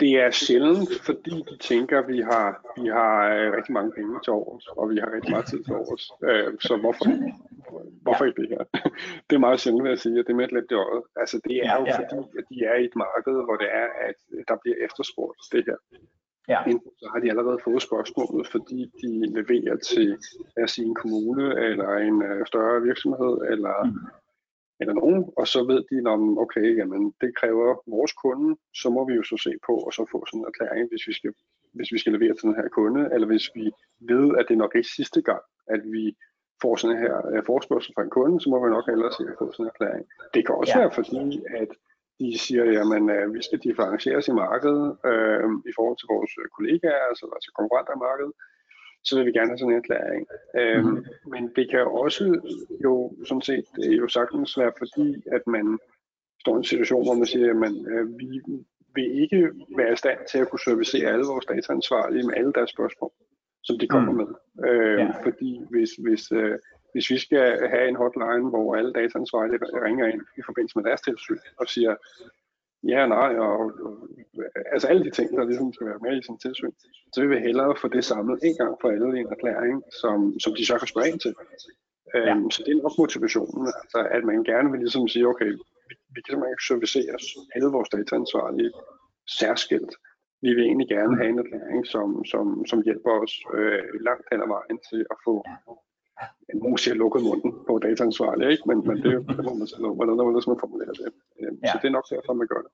[0.00, 2.48] det er sjældent, fordi de tænker, at vi har,
[2.80, 5.74] vi har øh, rigtig mange penge til overs, og vi har rigtig meget tid til
[5.74, 6.04] overs.
[6.28, 7.04] Øh, så hvorfor,
[8.02, 8.64] hvorfor ikke det her?
[9.26, 11.02] Det er meget sjældent, vil jeg sige, at det er med et lidt i øjet.
[11.16, 14.18] Altså, det er jo fordi, at de er i et marked, hvor det er, at
[14.48, 15.78] der bliver efterspurgt det her.
[16.48, 16.58] Ja.
[17.00, 20.08] så har de allerede fået spørgsmålet, fordi de leverer til
[20.56, 24.22] lad os sige, en kommune eller en øh, større virksomhed eller mm
[24.82, 28.50] eller nogen, og så ved de, om okay, jamen, det kræver vores kunde,
[28.80, 31.14] så må vi jo så se på og så få sådan en erklæring, hvis vi
[31.18, 31.32] skal,
[31.76, 33.64] hvis vi skal levere til den her kunde, eller hvis vi
[34.12, 35.42] ved, at det nok ikke sidste gang,
[35.74, 36.04] at vi
[36.62, 39.38] får sådan her uh, forspørgsel fra en kunde, så må vi nok ellers se at
[39.38, 40.04] få sådan en erklæring.
[40.34, 40.80] Det kan også ja.
[40.80, 41.24] være fordi,
[41.62, 41.70] at
[42.20, 47.02] de siger, jamen uh, vi skal differentieres i markedet uh, i forhold til vores kollegaer,
[47.10, 48.32] altså, altså konkurrenter i markedet,
[49.04, 50.26] så vil vi gerne have sådan en erklæring.
[50.60, 51.04] Øhm, mm.
[51.32, 52.24] Men det kan også
[52.84, 52.94] jo
[53.28, 53.64] sådan set
[54.00, 55.78] jo sagtens være fordi, at man
[56.40, 58.28] står i en situation, hvor man siger, at man, øh, vi
[58.94, 62.70] vil ikke være i stand til at kunne servicere alle vores dataansvarlige med alle deres
[62.70, 63.12] spørgsmål,
[63.62, 64.18] som de kommer mm.
[64.20, 64.30] med.
[64.68, 65.10] Øh, ja.
[65.24, 66.58] Fordi hvis, hvis, øh,
[66.92, 71.00] hvis vi skal have en hotline, hvor alle dataansvarlige ringer ind i forbindelse med deres
[71.00, 71.94] tilsyn og siger,
[72.90, 74.08] ja og nej, og, og
[74.72, 76.72] altså alle de ting, der ligesom skal være med i sådan tilsyn,
[77.12, 80.40] så vil vi hellere få det samlet en gang for alle i en erklæring, som,
[80.40, 81.34] som de så kan spørge ind til.
[82.14, 82.50] Øhm, ja.
[82.54, 85.50] så det er nok motivationen, altså at man gerne vil ligesom sige, okay,
[85.88, 87.14] vi, vi kan simpelthen ikke servicere
[87.54, 88.72] alle vores dataansvarlige
[89.38, 89.94] særskilt.
[90.44, 94.40] Vi vil egentlig gerne have en erklæring, som, som, som hjælper os øh, langt hen
[94.42, 95.34] ad vejen til at få
[96.54, 98.62] nogen siger lukket munden på dataansvarlig, ikke?
[98.66, 101.12] Men, men det, det må man selv hvordan der man formulere det.
[101.40, 101.72] Øhm, ja.
[101.72, 102.72] Så det er nok derfor, man gør det.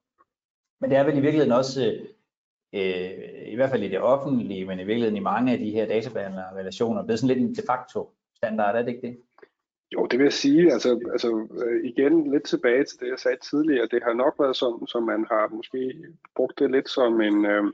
[0.81, 1.81] Men det er vel i virkeligheden også,
[2.73, 3.11] øh,
[3.53, 7.05] i hvert fald i det offentlige, men i virkeligheden i mange af de her databehandlerrelationer,
[7.05, 9.19] blevet sådan lidt en de facto standard, er det ikke det?
[9.95, 13.37] Jo, det vil jeg sige, altså, altså øh, igen lidt tilbage til det, jeg sagde
[13.51, 15.95] tidligere, det har nok været sådan, som man har måske
[16.37, 17.65] brugt det lidt som en, øh,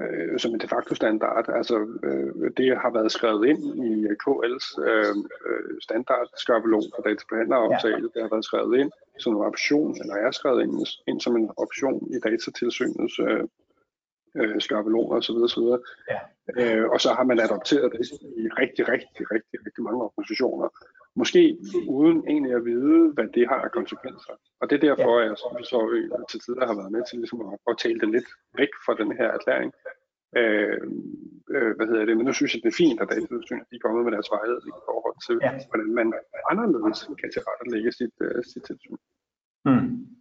[0.00, 1.48] øh, som en de facto standard.
[1.48, 5.14] Altså, øh, det har været skrevet ind i KL's øh,
[5.46, 8.06] øh standardskabelon for databehandleraftale.
[8.06, 8.12] Ja.
[8.14, 11.50] Det har været skrevet ind som en option, eller er skrevet ind, ind som en
[11.56, 13.44] option i datatilsynets øh,
[14.40, 15.36] øh, skabeloner osv.
[15.46, 15.62] osv.
[16.12, 16.20] Ja.
[16.58, 18.00] Øh, og så har man adopteret det
[18.42, 20.68] i rigtig, rigtig, rigtig, rigtig mange organisationer.
[21.20, 21.42] Måske
[21.88, 24.34] uden egentlig at vide, hvad det har af konsekvenser.
[24.60, 25.26] Og det er derfor, ja.
[25.26, 25.78] jeg så, så
[26.30, 28.28] til tider har været med til ligesom at, at tale det lidt
[28.60, 29.72] væk fra den her erklæring.
[30.40, 30.80] Øh,
[31.54, 32.16] øh, hvad hedder det?
[32.16, 34.84] Men nu synes jeg, det er fint, at Datatilsynet er kommet med deres vejledning i
[34.88, 35.52] forhold til, ja.
[35.70, 36.08] hvordan man
[36.50, 38.98] anderledes kan tilrettelægge sit, uh, sit tilsyn.
[39.68, 40.15] Mm.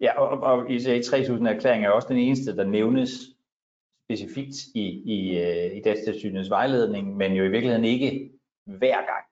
[0.00, 3.10] Ja, og, og ICA 3000 erklæring er også den eneste, der nævnes
[4.04, 8.30] specifikt i, i, uh, i Datatilsynets vejledning, men jo i virkeligheden ikke
[8.64, 9.24] hver gang,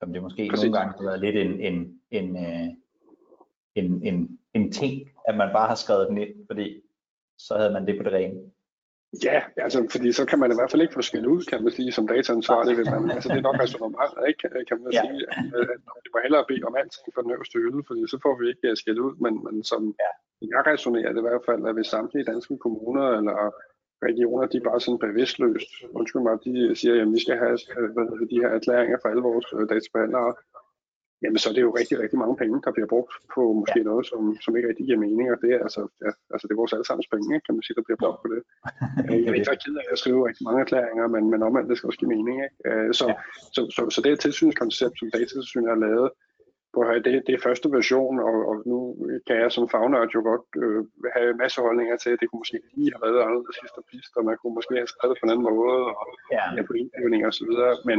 [0.00, 0.64] som det måske Præcis.
[0.64, 2.68] nogle gange har været lidt en, en, en, uh,
[3.74, 6.82] en, en, en ting, at man bare har skrevet den ind, fordi
[7.38, 8.40] så havde man det på det rene.
[9.28, 11.72] Ja, altså, fordi så kan man i hvert fald ikke få skæld ud, kan man
[11.72, 12.76] sige, som dataansvarlig.
[12.78, 15.02] Vil man, altså, det er nok resonemang, ikke, kan man ja.
[15.02, 15.20] sige.
[15.36, 15.44] At,
[15.94, 18.44] at det må hellere bede om alting for den øverste hylde, fordi så får vi
[18.52, 19.14] ikke øh, skæld ud.
[19.24, 20.10] Men, men som ja.
[20.54, 23.38] jeg resonerer det i hvert fald, at hvis samtlige danske kommuner eller
[24.08, 27.88] regioner, de er bare sådan bevidstløst, undskyld mig, de siger, at vi skal have øh,
[27.94, 30.30] hvad, de her erklæringer for alle vores øh, databehandlere,
[31.22, 33.88] jamen så er det jo rigtig, rigtig mange penge, der bliver brugt på måske ja.
[33.90, 36.62] noget, som, som ikke rigtig giver mening, og det er altså, ja, altså det er
[36.62, 38.40] vores allesammens penge, ikke, kan man sige, der bliver brugt på det.
[39.10, 41.76] Øh, jeg er ikke ked af at skrive rigtig mange erklæringer, men, men omvendt, det
[41.76, 42.36] skal også give mening.
[42.46, 42.56] Ikke?
[42.68, 43.14] Øh, så, ja.
[43.54, 46.08] så, så, så, det er et tilsynskoncept, som datatilsynet har lavet,
[46.74, 48.78] på at det, det er første version, og, og nu
[49.26, 50.82] kan jeg som fagnørd jo godt øh,
[51.16, 54.12] have masse holdninger til, at det kunne måske lige have været anderledes sidst og pist,
[54.18, 56.06] og man kunne måske have skrevet på en anden måde, og
[56.36, 56.44] ja.
[56.56, 57.98] Ja, på indgivning og så videre, men,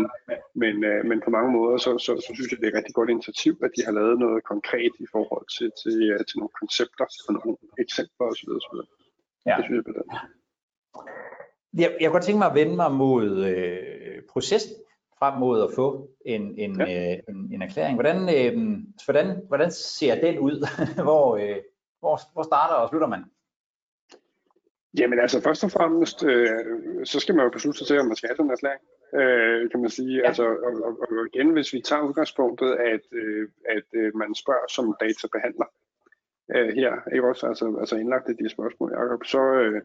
[0.64, 2.96] men, øh, men på mange måder, så, så, så synes jeg, det er et rigtig
[3.00, 6.54] godt initiativ, at de har lavet noget konkret i forhold til, til, til, til nogle
[6.62, 8.50] koncepter og nogle eksempler osv.
[8.60, 8.78] osv.
[9.48, 9.56] Ja.
[9.58, 10.08] Det synes jeg den.
[11.82, 14.76] Jeg, jeg kunne godt tænke mig at vende mig mod øh, processen
[15.22, 17.14] frem mod at få en, en, ja.
[17.14, 17.96] øh, en, en erklæring.
[17.96, 18.52] Hvordan, øh,
[19.06, 20.56] hvordan, hvordan ser den ud?
[21.08, 21.58] hvor, øh,
[22.00, 23.24] hvor, hvor starter og slutter man?
[25.00, 26.50] Jamen altså først og fremmest, øh,
[27.04, 28.84] så skal man jo beslutte sig til, om man skal have sådan en erklæring,
[29.20, 30.16] øh, kan man sige.
[30.18, 30.28] Ja.
[30.28, 34.68] Altså, og, og, og igen, hvis vi tager udgangspunktet, at, øh, at øh, man spørger
[34.70, 35.68] som databehandler
[36.56, 39.82] øh, her, ikke også, altså, altså indlagt i de spørgsmål, Jacob, så, øh,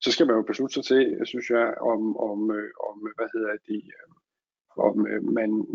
[0.00, 3.54] så skal man jo beslutte sig til, synes jeg, om, om, øh, om hvad hedder
[3.68, 4.08] de, øh,
[4.78, 5.66] om øh, man,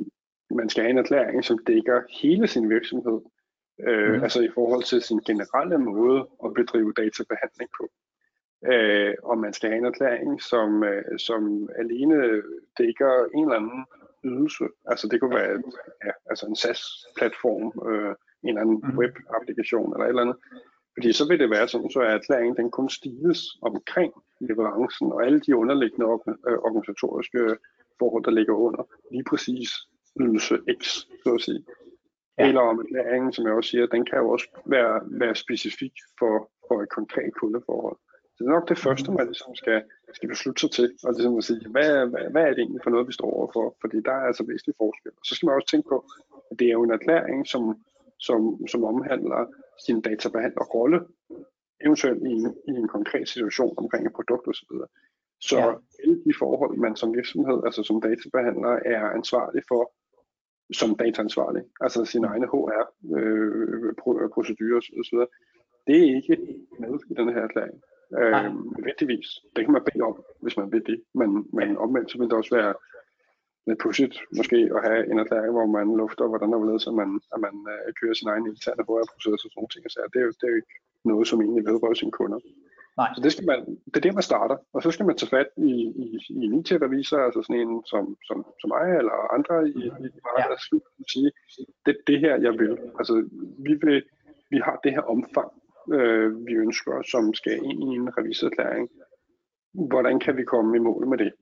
[0.49, 3.21] man skal have en erklæring, som dækker hele sin virksomhed,
[3.87, 4.23] øh, mm.
[4.23, 7.89] altså i forhold til sin generelle måde at bedrive databehandling på.
[8.71, 12.41] Øh, og man skal have en erklæring, som, øh, som alene
[12.77, 13.85] dækker en eller anden
[14.23, 14.65] ydelse.
[14.85, 15.63] Altså det kunne være
[16.05, 18.97] ja, altså en SaaS-platform, øh, en eller anden mm.
[18.97, 20.37] web-applikation eller et eller andet.
[20.95, 25.25] Fordi så vil det være sådan, så er erklæringen den kun stiles omkring leverancen og
[25.25, 26.05] alle de underliggende
[26.47, 27.57] øh, organisatoriske
[28.03, 29.69] forhold, der ligger under lige præcis
[30.21, 30.81] ydelse X,
[31.23, 31.63] så at sige.
[32.37, 32.47] Ja.
[32.47, 36.33] Eller om erklæringen, som jeg også siger, den kan jo også være, være specifik for,
[36.67, 37.97] for et konkret kundeforhold.
[38.33, 41.37] Så det er nok det første, man ligesom skal, skal beslutte sig til, og ligesom
[41.37, 43.75] at sige, hvad, hvad, hvad er det egentlig for noget, vi står overfor?
[43.81, 45.11] Fordi der er altså væsentlig forskel.
[45.19, 45.97] Og så skal man også tænke på,
[46.51, 47.63] at det er jo en erklæring, som,
[48.27, 49.41] som, som omhandler
[49.85, 50.99] sin databehandlerrolle,
[51.85, 54.71] eventuelt i en, i en konkret situation omkring et produkt osv.
[55.49, 55.73] Så ja.
[56.03, 59.83] alle de forhold, man som virksomhed, altså som databehandler, er ansvarlig for,
[60.79, 65.17] som dataansvarlig, altså sin egne HR-procedurer øh, osv.,
[65.87, 66.37] det er ikke
[66.79, 67.81] med i den her erklæring.
[68.19, 68.33] Øh,
[68.77, 69.27] nødvendigvis.
[69.55, 70.99] Det kan man bede om, hvis man vil det.
[71.19, 72.73] Men, men omvendt, så vil det også være
[73.67, 77.09] lidt pudsigt måske at have en erklæring, hvor man lufter, hvordan der vil at man,
[77.33, 79.83] at man uh, kører sin egen interne HR-processer og sådan nogle ting.
[79.91, 80.75] Så det er jo, det er jo ikke
[81.11, 82.39] noget, som egentlig vedrører sine kunder.
[82.97, 83.09] Nej.
[83.15, 84.57] Så det, skal man, det er der, man starter.
[84.73, 88.17] Og så skal man tage fat i, i, i en IT-revisor, altså sådan en som,
[88.27, 90.77] som, som mig eller andre i, i markedet, ja.
[90.99, 91.31] og sige,
[91.85, 92.77] det det her, jeg vil.
[92.99, 93.29] Altså,
[93.59, 94.03] vi, vil,
[94.49, 95.51] vi har det her omfang,
[95.93, 98.89] øh, vi ønsker, som skal ind i en revisorerklæring.
[99.73, 101.33] Hvordan kan vi komme i mål med det?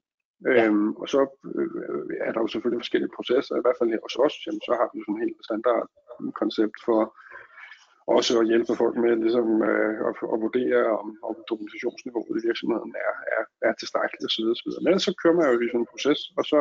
[0.46, 0.66] Ja.
[0.66, 1.22] Øhm, og så
[1.56, 4.72] øh, er der jo selvfølgelig forskellige processer, i hvert fald her hos os, jamen, så
[4.80, 5.88] har vi sådan en helt standard
[6.42, 7.02] koncept for
[8.18, 12.92] også at hjælpe folk med ligesom, øh, at, at vurdere, om, om dokumentationsniveauet i virksomheden
[13.08, 14.44] er, er, er tilstrækkeligt osv.
[14.54, 14.78] osv.
[14.88, 16.60] Men så kører man jo i sådan en proces, og så,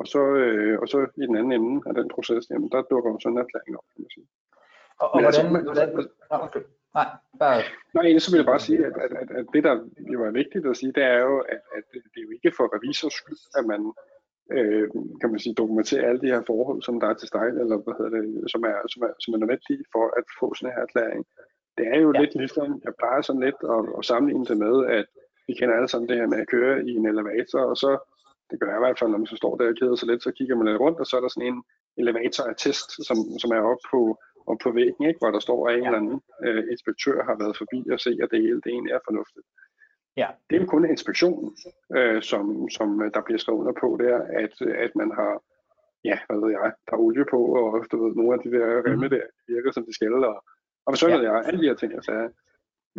[0.00, 3.10] og så, øh, og så i den anden ende af den proces, jamen, der dukker
[3.10, 4.26] jo sådan en erklæring op, kan man sige.
[5.02, 6.08] Og, og hvordan, altså,
[6.46, 6.62] okay.
[6.98, 7.08] Nej,
[7.42, 7.58] bare...
[7.96, 9.74] Nej, så vil jeg bare sige, at, at, at, at det, der
[10.14, 12.66] jo er vigtigt at sige, det er jo, at, at det er jo ikke for
[12.74, 13.80] revisors skyld, at man
[14.58, 14.88] øh,
[15.20, 17.94] kan man sige, dokumentere alle de her forhold, som der er til stejl, eller hvad
[17.98, 21.22] hedder det, som er, som er, som er nødvendige for at få sådan her erklæring.
[21.78, 22.20] Det er jo ja.
[22.20, 25.06] lidt ligesom, jeg plejer sådan lidt at, at sammenligne det med, at
[25.46, 27.90] vi kender alle sammen det her med at køre i en elevator, og så,
[28.50, 30.22] det gør jeg i hvert fald, når man så står der og keder sig lidt,
[30.22, 31.62] så kigger man lidt rundt, og så er der sådan en
[32.00, 34.00] elevator-attest, som, som er oppe på,
[34.50, 35.20] op på væggen, ikke?
[35.20, 35.86] hvor der står, at en ja.
[35.86, 39.06] eller anden øh, inspektør har været forbi og se, at det hele det egentlig er
[39.08, 39.46] fornuftigt.
[40.16, 40.28] Ja.
[40.50, 41.56] Det er jo kun inspektionen,
[41.96, 45.42] øh, som, som øh, der bliver skrevet under på der, at, at man har,
[46.04, 48.66] ja, hvad ved jeg, der er olie på, og du ved, nogle af de der
[48.86, 49.10] remme mm.
[49.10, 50.44] der virker, som de skal, og,
[50.86, 51.18] og så ja.
[51.22, 52.28] jeg, alle de her ting, jeg sagde.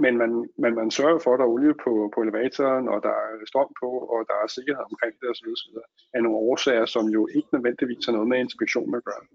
[0.04, 3.10] Men man, man, man sørger for, at der er olie på, på elevatoren, og der
[3.10, 5.48] er strøm på, og der er sikkerhed omkring det osv.
[5.56, 5.76] osv.
[6.14, 9.26] af nogle årsager, som jo ikke nødvendigvis har noget med inspektion at gøre,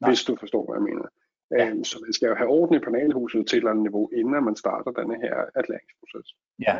[0.00, 0.10] Nej.
[0.10, 1.06] hvis du forstår, hvad jeg mener.
[1.50, 1.70] Ja.
[1.70, 4.44] Øhm, så man skal jo have orden i panelhuset til et eller andet niveau, inden
[4.44, 6.26] man starter denne her erklæringsproces.
[6.66, 6.74] Ja,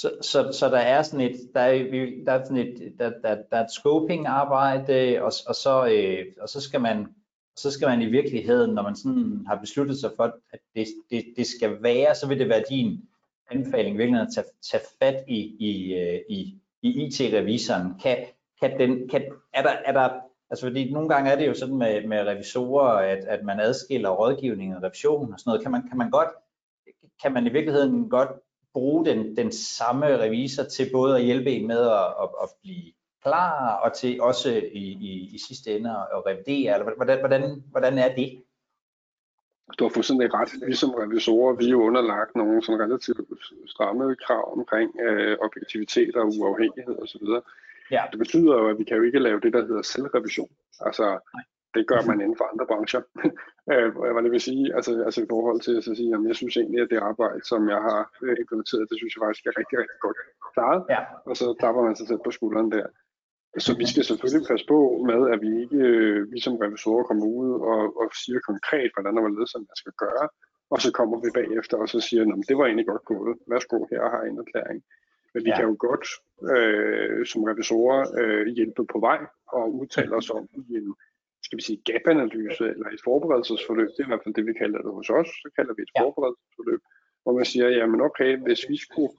[0.00, 1.78] så, så, så der er sådan et, der er,
[2.26, 6.26] der er sådan et, der, der, der er et scoping arbejde, og, og, så, øh,
[6.40, 7.06] og så skal man
[7.56, 11.24] så skal man i virkeligheden, når man sådan har besluttet sig for, at det, det,
[11.36, 13.02] det skal være, så vil det være din
[13.50, 17.98] anbefaling virkelig at tage, tage fat i, i, øh, i, i IT-revisoren.
[18.02, 18.16] Kan,
[18.60, 20.10] kan den, kan, er, der, er der,
[20.50, 24.10] altså fordi nogle gange er det jo sådan med, med revisorer, at, at man adskiller
[24.10, 25.62] rådgivning og revision og sådan noget.
[25.62, 26.28] Kan man, kan man godt,
[27.22, 28.30] kan man i virkeligheden godt
[28.78, 32.92] bruge den, den samme revisor til både at hjælpe en med at, at, at blive
[33.22, 37.98] klar, og til også i, i, i sidste ende at revidere, eller hvordan, hvordan, hvordan
[37.98, 38.42] er det?
[39.78, 40.50] Du har fuldstændig ret.
[40.66, 43.20] Vi som revisorer, vi er underlagt nogle sådan relativt
[43.66, 47.26] stramme krav omkring øh, objektivitet og uafhængighed osv.
[47.90, 48.02] Ja.
[48.10, 50.50] Det betyder jo, at vi kan jo ikke lave det, der hedder selvrevision.
[50.80, 51.42] Altså, Nej.
[51.74, 53.02] Det gør man inden for andre brancher.
[54.14, 56.80] hvad det vil sige, altså, altså i forhold til at sige, at jeg synes egentlig,
[56.82, 60.00] at det arbejde, som jeg har øh, implementeret, det synes jeg faktisk er rigtig, rigtig
[60.06, 60.18] godt
[60.54, 60.82] klaret.
[60.94, 61.00] Ja.
[61.28, 62.86] Og så tapper man sig selv på skulderen der.
[63.64, 64.78] Så vi skal selvfølgelig passe på
[65.10, 69.34] med, at vi ikke, øh, vi som revisorer kommer ud og, og siger konkret, hvordan
[69.34, 70.26] ledet, som man skal gøre,
[70.72, 73.78] og så kommer vi bagefter og så siger, at det var egentlig godt gået, værsgo,
[73.92, 74.80] her har en erklæring.
[75.34, 75.56] Men vi ja.
[75.56, 76.06] kan jo godt
[76.52, 79.20] øh, som revisorer øh, hjælpe på vej
[79.56, 80.94] og udtale os om i en
[81.48, 83.88] skal vi sige, gap-analyse eller et forberedelsesforløb.
[83.94, 85.30] Det er i hvert fald det, vi kalder det hos os.
[85.42, 86.02] Så kalder vi et ja.
[86.02, 86.80] forberedelsesforløb,
[87.22, 89.14] hvor man siger, jamen okay, hvis vi skulle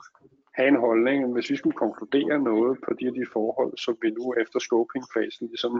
[0.57, 4.09] have en holdning, hvis vi skulle konkludere noget på de af de forhold, som vi
[4.17, 5.73] nu efter scoping-fasen ligesom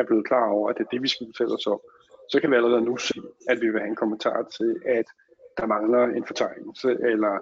[0.00, 1.80] er blevet klar over, at det er det, vi skal udtale os om,
[2.32, 5.06] så kan vi allerede nu se, at vi vil have en kommentar til, at
[5.58, 7.32] der mangler en fortegnelse, eller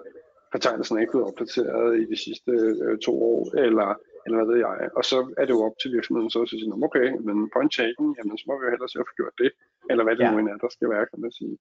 [0.51, 2.51] fortegnelsen er ikke blevet opdateret i de sidste
[2.85, 3.89] øh, to år, eller,
[4.25, 4.89] eller hvad ved jeg.
[4.97, 8.07] Og så er det jo op til virksomheden så at sige, okay, men point taken,
[8.17, 9.51] jamen så må vi jo hellere se at få gjort det,
[9.89, 10.31] eller hvad det ja.
[10.31, 11.57] nu end er, der skal være, kan man sige.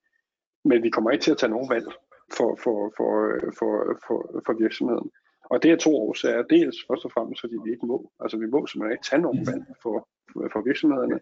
[0.68, 1.88] Men vi kommer ikke til at tage nogen valg
[2.36, 3.10] for, for, for,
[3.58, 3.72] for,
[4.06, 5.08] for, for virksomheden.
[5.52, 6.42] Og det er to årsager.
[6.42, 8.10] Dels først og fremmest, fordi vi ikke må.
[8.22, 9.96] Altså vi må simpelthen ikke tage nogen valg for,
[10.52, 11.20] for virksomhederne.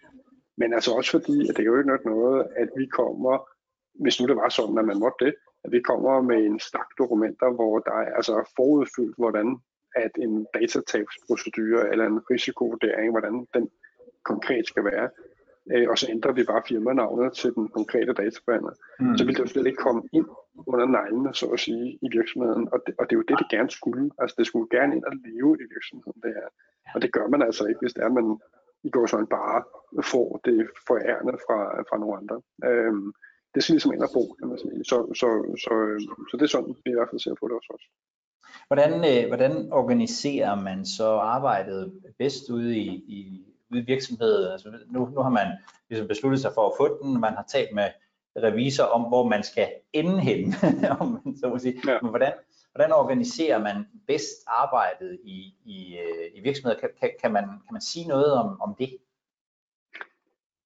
[0.56, 3.34] Men altså også fordi, at det er jo ikke noget, at vi kommer,
[4.02, 6.88] hvis nu det var sådan, at man måtte det, at vi kommer med en stak
[6.98, 9.46] dokumenter, hvor der er altså forudfyldt, hvordan
[9.94, 13.70] at en datatabsprocedure eller en risikovurdering, hvordan den
[14.24, 15.08] konkret skal være
[15.72, 18.74] øh, og så ændrer vi bare firmanavnet til den konkrete databehandler.
[19.00, 19.16] Mm.
[19.16, 20.26] Så vil det jo slet ikke komme ind
[20.66, 22.68] under neglene, så at sige, i virksomheden.
[22.72, 24.10] Og det, og det er jo det, det gerne skulle.
[24.18, 26.48] Altså det skulle gerne ind og leve i virksomheden, det her.
[26.94, 28.38] Og det gør man altså ikke, hvis det er, man
[28.84, 29.58] i går sådan bare
[30.12, 32.36] får det forærende fra, fra nogle andre.
[32.68, 33.12] Øhm,
[33.54, 34.84] det skal ligesom ind og bo, kan man sige.
[34.90, 35.28] Så, så,
[35.64, 35.72] så,
[36.28, 37.88] så det er sådan, vi i hvert fald ser på det også.
[38.66, 44.52] Hvordan, øh, hvordan organiserer man så arbejdet bedst ude i, i ude i virksomheden.
[44.52, 45.46] Altså, nu, nu har man
[45.88, 47.88] ligesom besluttet sig for at få den, man har talt med
[48.36, 50.54] revisor om, hvor man skal ende hen,
[51.00, 51.80] om man så må sige.
[51.86, 51.98] Ja.
[52.02, 52.32] Men hvordan,
[52.72, 56.80] hvordan organiserer man bedst arbejdet i, i, øh, i virksomheder?
[56.80, 58.96] Kan, kan, kan, man, kan man sige noget om, om det?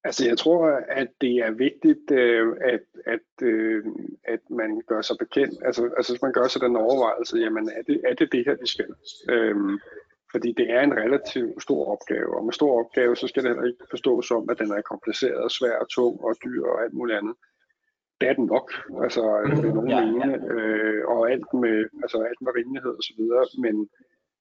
[0.06, 3.84] Altså jeg tror, at det er vigtigt, øh, at, at, øh,
[4.24, 7.82] at man gør sig bekendt, altså, altså hvis man gør sig den overvejelse, jamen er
[7.82, 8.94] det er det, det her, vi skal?
[9.30, 9.78] Øhm,
[10.32, 13.66] fordi det er en relativt stor opgave, og med stor opgave, så skal det heller
[13.66, 17.34] ikke forstås som, at den er kompliceret, svær, tung og dyr og alt muligt andet.
[18.20, 18.72] Det er den nok,
[19.04, 19.22] altså
[19.56, 20.36] det er nogen ja, ja.
[20.54, 23.88] Øh, og alt med, altså alt med rimelighed og så videre, men,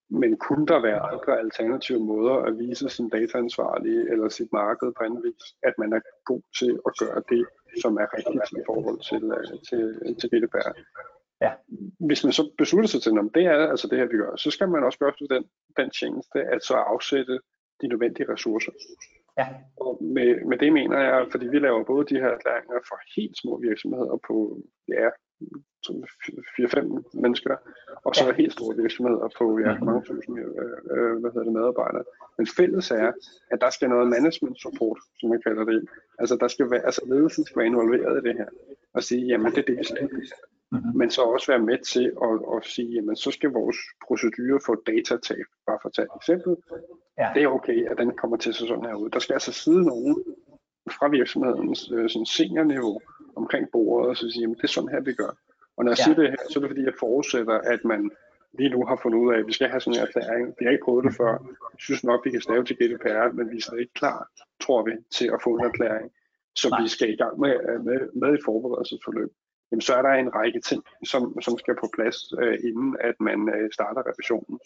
[0.10, 5.04] men kunne der være andre alternative måder at vise sin dataansvarlige eller sit marked på
[5.04, 7.46] anden vis, at man er god til at gøre det,
[7.82, 10.72] som er rigtigt i forhold til, øh, til, til GDPR.
[11.42, 11.52] Ja.
[12.00, 14.52] Hvis man så beslutter sig til, at det er altså det her, vi gør, så
[14.52, 15.44] skal man også gøre den,
[15.78, 17.40] den tjeneste, at så afsætte
[17.82, 18.72] de nødvendige ressourcer.
[19.38, 19.48] Ja.
[19.78, 23.38] Og med, med det mener jeg, fordi vi laver både de her erklæringer for helt
[23.38, 27.56] små virksomheder på ja, 4-5 mennesker,
[28.06, 28.34] og så ja.
[28.34, 29.86] helt store virksomheder på ja, mhm.
[29.86, 30.46] mange tusind øh,
[30.96, 32.04] øh, hvad hedder det, medarbejdere.
[32.38, 33.12] Men fælles er,
[33.52, 35.90] at der skal noget management support, som man kalder det.
[36.20, 38.50] Altså der skal være, altså ledelsen skal være involveret i det her,
[38.94, 40.10] og sige, jamen det er det, vi skal
[40.72, 40.98] mm-hmm.
[40.98, 44.76] men så også være med til at, at sige, jamen så skal vores procedure for
[44.88, 46.56] datatab, bare for at tage et eksempel,
[47.18, 47.30] ja.
[47.36, 49.10] det er okay, at den kommer til sig sådan her ud.
[49.10, 50.16] Der skal altså sidde nogen
[50.98, 53.00] fra virksomhedens øh, sådan seniorniveau
[53.36, 55.34] omkring bordet og så sige, jamen det er sådan her, vi gør.
[55.78, 56.04] Og når jeg ja.
[56.04, 58.12] siger det her, så er det fordi, jeg forudsætter, at man
[58.60, 60.56] lige nu har fundet ud af, at vi skal have sådan en erklæring.
[60.60, 61.32] Vi har ikke prøvet det før.
[61.74, 64.30] Jeg synes nok, vi kan stave til GDPR, men vi er stadig ikke klar,
[64.64, 66.12] tror vi, til at få en erklæring.
[66.56, 66.82] Så Nej.
[66.82, 67.54] vi skal i gang med,
[67.88, 69.32] med, med et forberedelsesforløb
[69.72, 73.16] jamen, så er der en række ting, som, som skal på plads, øh, inden at
[73.20, 74.60] man øh, starter revisionen.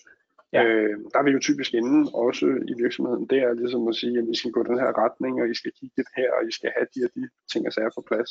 [0.54, 0.64] Ja.
[0.64, 3.26] Øh, der er vi jo typisk inde også i virksomheden.
[3.26, 5.72] Det er ligesom at sige, at vi skal gå den her retning, og I skal
[5.80, 8.30] kigge det her, og I skal have de og de ting og sager på plads.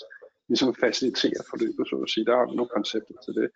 [0.48, 2.26] Ligesom facilitere forløbet, så at sige.
[2.26, 3.48] Der er nogle koncepter til det.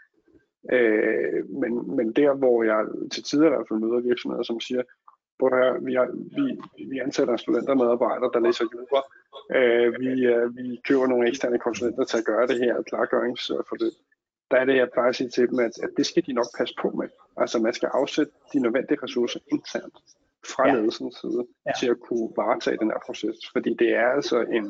[0.77, 2.81] Øh, men, men der, hvor jeg
[3.13, 4.83] til tider i hvert fald møder virksomheder, som siger,
[5.39, 6.45] prøv her, vi, har, vi,
[6.91, 9.03] vi ansætter studenter medarbejdere, der læser jura.
[9.57, 13.93] Øh, vi, øh, vi køber nogle eksterne konsulenter til at gøre det her klargøringsforløb.
[14.53, 16.51] Der er det, jeg plejer at sige til dem, at, at det skal de nok
[16.59, 17.09] passe på med.
[17.37, 19.99] Altså man skal afsætte de nødvendige ressourcer internt
[20.53, 20.75] fra ja.
[20.75, 21.73] ledelsens side ja.
[21.81, 23.37] til at kunne varetage den her proces.
[23.55, 24.67] Fordi det er altså en,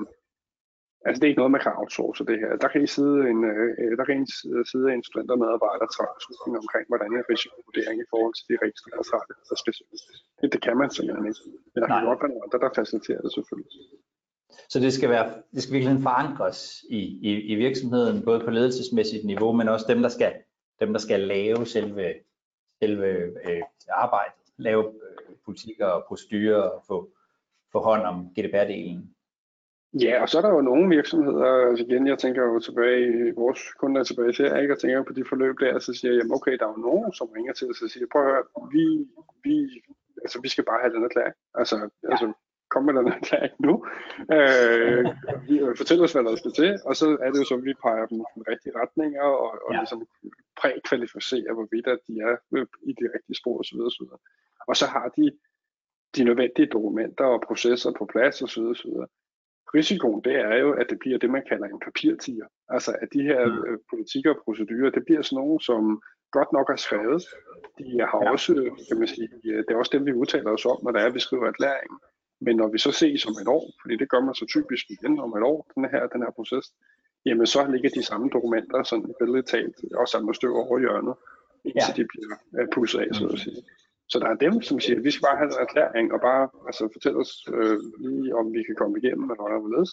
[1.07, 2.51] Altså det er ikke noget, man kan outsource det her.
[2.63, 4.27] Der kan I sidde en, øh, der kan I
[4.73, 9.07] sidde en studenter medarbejder og omkring, hvordan en risikovurdering i forhold til de registrerede
[9.49, 9.99] der se ud.
[10.41, 11.43] Det, det kan man simpelthen ikke.
[11.73, 13.73] Men der kan godt være andre, der faciliterer det selvfølgelig.
[14.69, 19.25] Så det skal, være, det skal virkelig forankres i, i, i virksomheden, både på ledelsesmæssigt
[19.25, 20.33] niveau, men også dem, der skal,
[20.81, 22.15] dem, der skal lave selve,
[22.83, 23.09] selve
[23.49, 27.11] øh, arbejdet, lave øh, politikker og procedurer og få,
[27.73, 29.13] få hånd om GDPR-delen.
[30.01, 33.73] Ja, og så er der jo nogle virksomheder, altså igen, jeg tænker jo tilbage, vores
[33.73, 36.53] kunder er tilbage til, ikke, og tænker på de forløb der, så siger jeg, okay,
[36.59, 38.43] der er jo nogen, som ringer til os og siger, prøv at høre,
[38.73, 38.85] vi,
[39.45, 39.83] vi,
[40.23, 41.35] altså, vi skal bare have den erklæring.
[41.55, 42.11] Altså, ja.
[42.11, 42.33] altså
[42.73, 43.75] kom med den erklæring nu.
[44.37, 45.05] Øh,
[45.81, 48.07] fortæl os, hvad der skal til, og så er det jo så, at vi peger
[48.11, 49.79] dem i den rigtige retninger, og, og ja.
[49.81, 50.01] ligesom
[50.61, 52.35] prækvalificerer, hvorvidt at de er
[52.91, 53.79] i de rigtige spor osv.
[53.89, 54.05] osv.
[54.69, 55.25] Og så har de
[56.17, 58.63] de nødvendige dokumenter og processer på plads osv.
[58.63, 58.91] osv.
[59.75, 62.47] Risikoen det er jo, at det bliver det, man kalder en papirtiger.
[62.69, 63.65] Altså at de her mm.
[63.67, 67.23] Øh, politikker og procedurer, det bliver sådan nogle, som godt nok er skrevet.
[67.79, 68.31] De har ja.
[68.31, 68.53] også,
[68.89, 71.21] kan man sige, det er også dem, vi udtaler os om, når der er, vi
[71.27, 71.99] skriver erklæringen.
[72.45, 75.21] Men når vi så ses om et år, fordi det gør man så typisk igen
[75.21, 76.67] om et år, den her, den her proces,
[77.27, 81.15] jamen så ligger de samme dokumenter, sådan billedet talt, og samler støv over hjørnet,
[81.65, 82.03] indtil ja.
[82.03, 83.63] de bliver uh, pusset af, så at sige.
[84.13, 86.45] Så der er dem, som siger, at vi skal bare have en erklæring og bare
[86.69, 89.85] altså, fortælle os øh, lige, om vi kan komme igennem, eller hvad der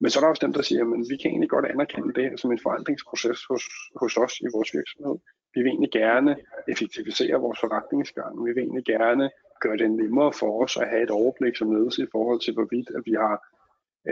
[0.00, 2.40] Men så er der også dem, der siger, at vi kan egentlig godt anerkende det
[2.40, 3.64] som en forandringsproces hos,
[4.00, 5.16] hos os i vores virksomhed.
[5.54, 6.32] Vi vil egentlig gerne
[6.72, 8.32] effektivisere vores forretningsgang.
[8.46, 9.30] Vi vil egentlig gerne
[9.60, 12.88] gøre det nemmere for os at have et overblik som ledelse i forhold til, hvorvidt
[12.96, 13.36] at vi har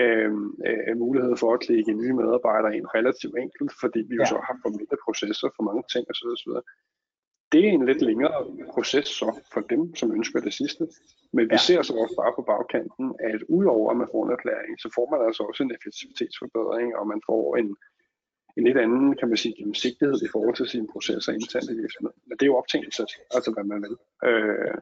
[0.00, 0.32] øh,
[0.68, 4.20] øh, mulighed for at klikke nye medarbejdere ind relativt enkelt, fordi vi ja.
[4.20, 6.26] jo så har formelle processer for mange ting osv.
[6.36, 6.52] osv
[7.54, 8.38] det er en lidt længere
[8.74, 10.84] proces så for dem, som ønsker det sidste.
[11.36, 11.66] Men vi ja.
[11.68, 15.06] ser så også bare på bagkanten, at udover at man får en erklæring, så får
[15.12, 17.68] man altså også en effektivitetsforbedring, og man får en,
[18.56, 22.20] en lidt anden, kan man sige, gennemsigtighed i forhold til sine processer internt i virksomheden.
[22.26, 22.78] Men det er jo op til
[23.36, 23.96] altså hvad man vil.
[24.28, 24.74] Øh,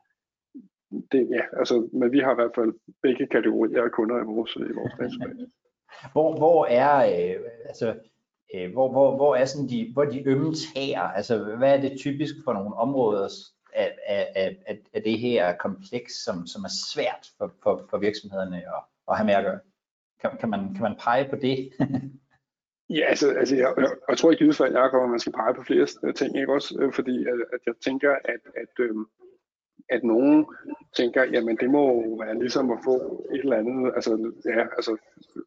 [1.12, 2.72] det, ja, altså, men vi har i hvert fald
[3.02, 5.46] begge kategorier af kunder i vores, i vores database.
[6.12, 7.94] Hvor, hvor er, øh, altså,
[8.54, 11.98] øh, hvor, hvor, hvor er sådan de, hvor de ømme tager, altså hvad er det
[11.98, 13.28] typisk for nogle områder
[13.74, 18.56] af, af, af, af det her kompleks, som, som er svært for, for, for virksomhederne
[18.56, 19.60] at, at have med at gøre?
[20.20, 21.72] Kan, kan, man, kan man pege på det?
[22.96, 25.62] ja, altså, altså jeg, jeg, jeg tror i givet fald, at man skal pege på
[25.62, 26.78] flere ting, ikke også?
[26.80, 29.06] Øh, fordi at, at jeg tænker, at, at øhm,
[29.96, 30.46] at nogen
[30.96, 31.84] tænker, jamen det må
[32.22, 32.94] være ligesom at få
[33.34, 34.92] et eller andet, altså ja, altså,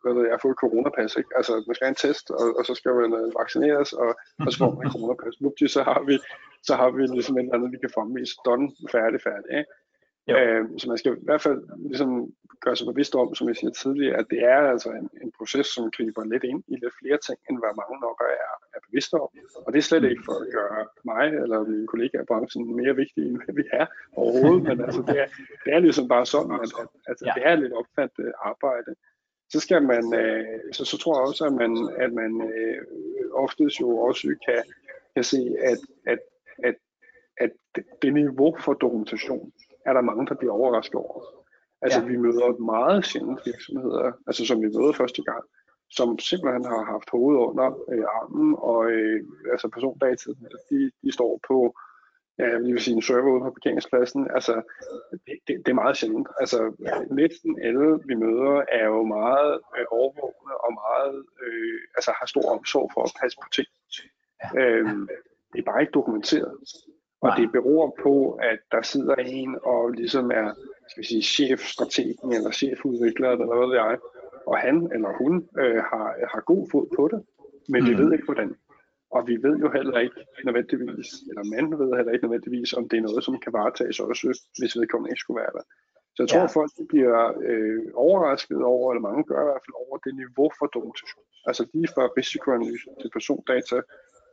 [0.01, 1.29] hvad ved jeg, få et coronapas, ikke?
[1.35, 4.11] Altså man skal have en test, og, og så skal man uh, vaccineres, og,
[4.45, 5.35] og så får man et coronapas.
[5.41, 6.15] Vupti, så har vi,
[6.67, 9.71] så har vi ligesom et eller andet, vi kan fremvise, done, færdig, færdig, ikke?
[10.30, 13.71] Øh, så man skal i hvert fald ligesom gøre sig bevidst om, som jeg siger
[13.71, 17.19] tidligere, at det er altså en, en proces, som griber lidt ind i lidt flere
[17.28, 19.30] ting, end hvad mange nok er, er bevidste om.
[19.65, 22.95] Og det er slet ikke for at gøre mig eller mine kollegaer i branchen mere
[22.95, 25.28] vigtige, end vi er overhovedet, men altså det er,
[25.65, 27.32] det er ligesom bare sådan, at, at, at ja.
[27.36, 28.91] det er lidt opfattet arbejde.
[29.53, 32.82] Så skal man, øh, så, så tror jeg også, at man, at man øh,
[33.34, 34.63] oftest jo også kan,
[35.15, 36.19] kan se, at, at,
[36.63, 36.76] at,
[37.38, 37.51] at
[38.01, 39.51] det niveau for dokumentation,
[39.86, 41.21] er der mange, der bliver overrasket over.
[41.81, 42.05] Altså ja.
[42.05, 45.43] vi møder meget sjældent virksomheder, altså som vi møder første gang,
[45.89, 50.29] som simpelthen har haft hovedet under øh, armen, og øh, altså persondata,
[50.69, 51.75] de, de står på
[52.39, 54.53] ja, jeg vil sige en server ude på parkeringspladsen, altså
[55.11, 56.27] det, det, det er meget sjældent.
[56.39, 56.95] Altså ja.
[57.21, 62.45] næsten alle vi møder er jo meget øh, overvågende og meget, øh, altså har stor
[62.55, 63.67] omsorg for at passe på ting.
[64.41, 64.61] Ja.
[64.61, 65.07] Øhm,
[65.53, 66.53] det er bare ikke dokumenteret.
[67.26, 70.51] Og det beror på, at der sidder en og ligesom er
[70.89, 73.97] skal vi sige, chefstrategen eller chefudvikler eller hvad ved jeg,
[74.45, 77.19] og han eller hun øh, har, har god fod på det,
[77.69, 77.89] men mm.
[77.89, 78.55] vi ved ikke hvordan.
[79.11, 82.97] Og vi ved jo heller ikke nødvendigvis, eller man ved heller ikke nødvendigvis, om det
[82.97, 85.65] er noget, som kan varetages også, hvis vedkommende ikke skulle være der.
[86.15, 86.49] Så jeg tror, ja.
[86.49, 87.19] at folk bliver
[87.49, 91.23] øh, overrasket over, eller mange gør i hvert fald over det niveau for dokumentation.
[91.49, 93.78] Altså lige fra risikoanalyse til persondata,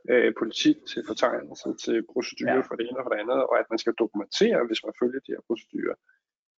[0.09, 2.67] øh, politik til fortegnelse til procedurer ja.
[2.67, 5.19] for det ene og for det andet, og at man skal dokumentere, hvis man følger
[5.19, 5.95] de her procedurer.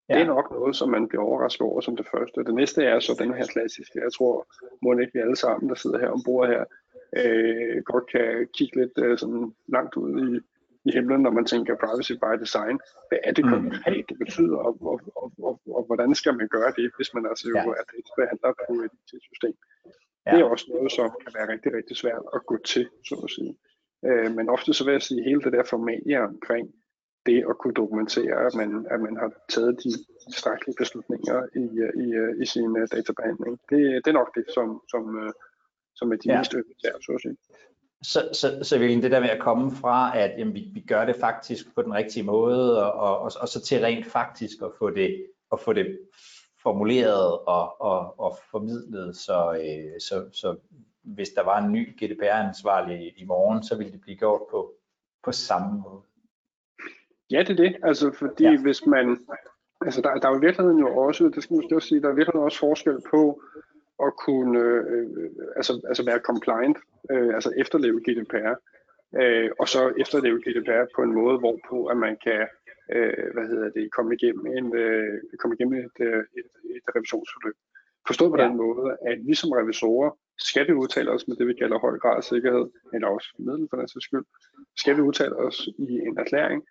[0.10, 0.14] Ja.
[0.14, 2.44] Det er nok noget, som man bliver overrasket over som det første.
[2.44, 4.02] Det næste er så den her klassiske.
[4.04, 4.48] Jeg tror,
[4.82, 6.64] må ikke vi alle sammen, der sidder her ombord her,
[7.20, 10.30] øh, godt kan kigge lidt øh, sådan langt ud i,
[10.90, 12.80] i himlen, når man tænker privacy by design.
[13.10, 13.52] Hvad er det mm.
[13.52, 17.26] konkret, det betyder, og, og, og, og, og hvordan skal man gøre det, hvis man
[17.26, 17.64] altså jo ja.
[17.80, 19.56] er databehandler på et IT-system.
[20.26, 20.32] Ja.
[20.32, 23.32] Det er også noget, som kan være rigtig, rigtig svært at gå til, så at
[23.32, 23.56] sige.
[24.06, 26.74] Øh, men ofte så vil jeg sige, hele det der formalia omkring
[27.26, 29.92] det at kunne dokumentere, at man, at man har taget de
[30.38, 31.66] strækkelige beslutninger i,
[32.04, 32.08] i,
[32.44, 33.60] i sin uh, databehandling.
[33.70, 35.32] Det, det er nok det, som, som, uh,
[35.96, 36.38] som er de ja.
[36.38, 37.38] mest øvrige, så at sige.
[38.04, 41.06] Så, så, så vil det der med at komme fra, at jamen, vi, vi gør
[41.06, 44.90] det faktisk på den rigtige måde, og, og, og så til rent faktisk at få
[44.90, 46.00] det, at få det
[46.64, 50.56] formuleret og, og, og formidlet, så, øh, så, så
[51.04, 54.74] hvis der var en ny GDPR-ansvarlig i morgen, så ville det blive gjort på,
[55.24, 56.02] på samme måde.
[57.32, 57.76] Ja, det er det.
[57.84, 58.62] Altså, fordi ja.
[58.62, 59.28] hvis man...
[59.82, 62.10] Altså, der, der er jo i virkeligheden jo også, det skal man også sige, der
[62.10, 63.42] er virkelig også forskel på
[64.06, 66.78] at kunne øh, altså, altså være compliant,
[67.12, 68.54] øh, altså efterleve GDPR,
[69.22, 72.48] øh, og så efterleve GDPR på en måde, hvorpå at man kan
[72.96, 77.58] øh, hvad hedder det, komme igennem, en, øh, komme igennem et, øh, et, et revisionsforløb.
[78.08, 78.44] Forstået på ja.
[78.46, 80.12] den måde, at vi som revisorer
[80.50, 83.68] skal vi udtale os med det, vi kalder høj grad af sikkerhed, eller også middel
[83.70, 84.26] for den sags skyld,
[84.78, 86.64] skal vi udtale os i en erklæring,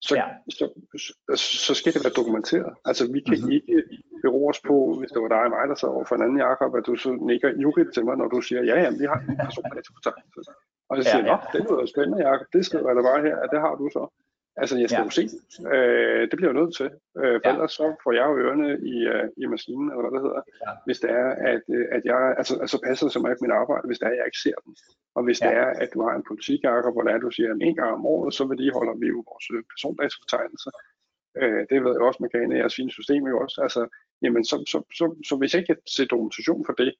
[0.00, 0.26] så, ja.
[0.58, 0.64] så,
[1.04, 2.72] så, så skal det være dokumenteret.
[2.88, 3.56] Altså vi kan mm-hmm.
[3.58, 3.76] ikke
[4.22, 6.38] bero os på, hvis det var dig og mig, der sad over for en anden
[6.46, 9.18] Jacob, at du så nikker jurigt til mig, når du siger, ja, ja, vi har
[9.30, 10.52] en persondatafortegnelse.
[10.88, 11.48] Og så siger jeg, ja, ja.
[11.52, 14.02] det lyder spændende, Jacob, det skriver jeg da bare her, at det har du så.
[14.60, 15.08] Altså, jeg skal ja.
[15.08, 15.24] jo se.
[15.74, 16.88] Øh, det bliver jeg nødt til.
[17.20, 17.52] Øh, for ja.
[17.52, 20.70] ellers så får jeg jo ørerne i, uh, i maskinen, eller hvad det hedder, ja.
[20.86, 23.86] hvis det er, at, øh, at jeg, altså, altså passer det som ikke mit arbejde,
[23.86, 24.72] hvis det er, at jeg ikke ser den.
[25.16, 25.46] Og hvis ja.
[25.46, 27.76] det er, at du har en politikjakker, hvor det er, at du siger, at en
[27.80, 30.72] gang om året, så vedligeholder vi jo vores øh, persondatafortegnelser.
[31.40, 33.56] Øh, det ved jeg også, man kan i jeres fine system jo også.
[33.66, 33.82] Altså,
[34.22, 36.90] jamen, så, så, så, så, så hvis jeg ikke kan se dokumentation for det,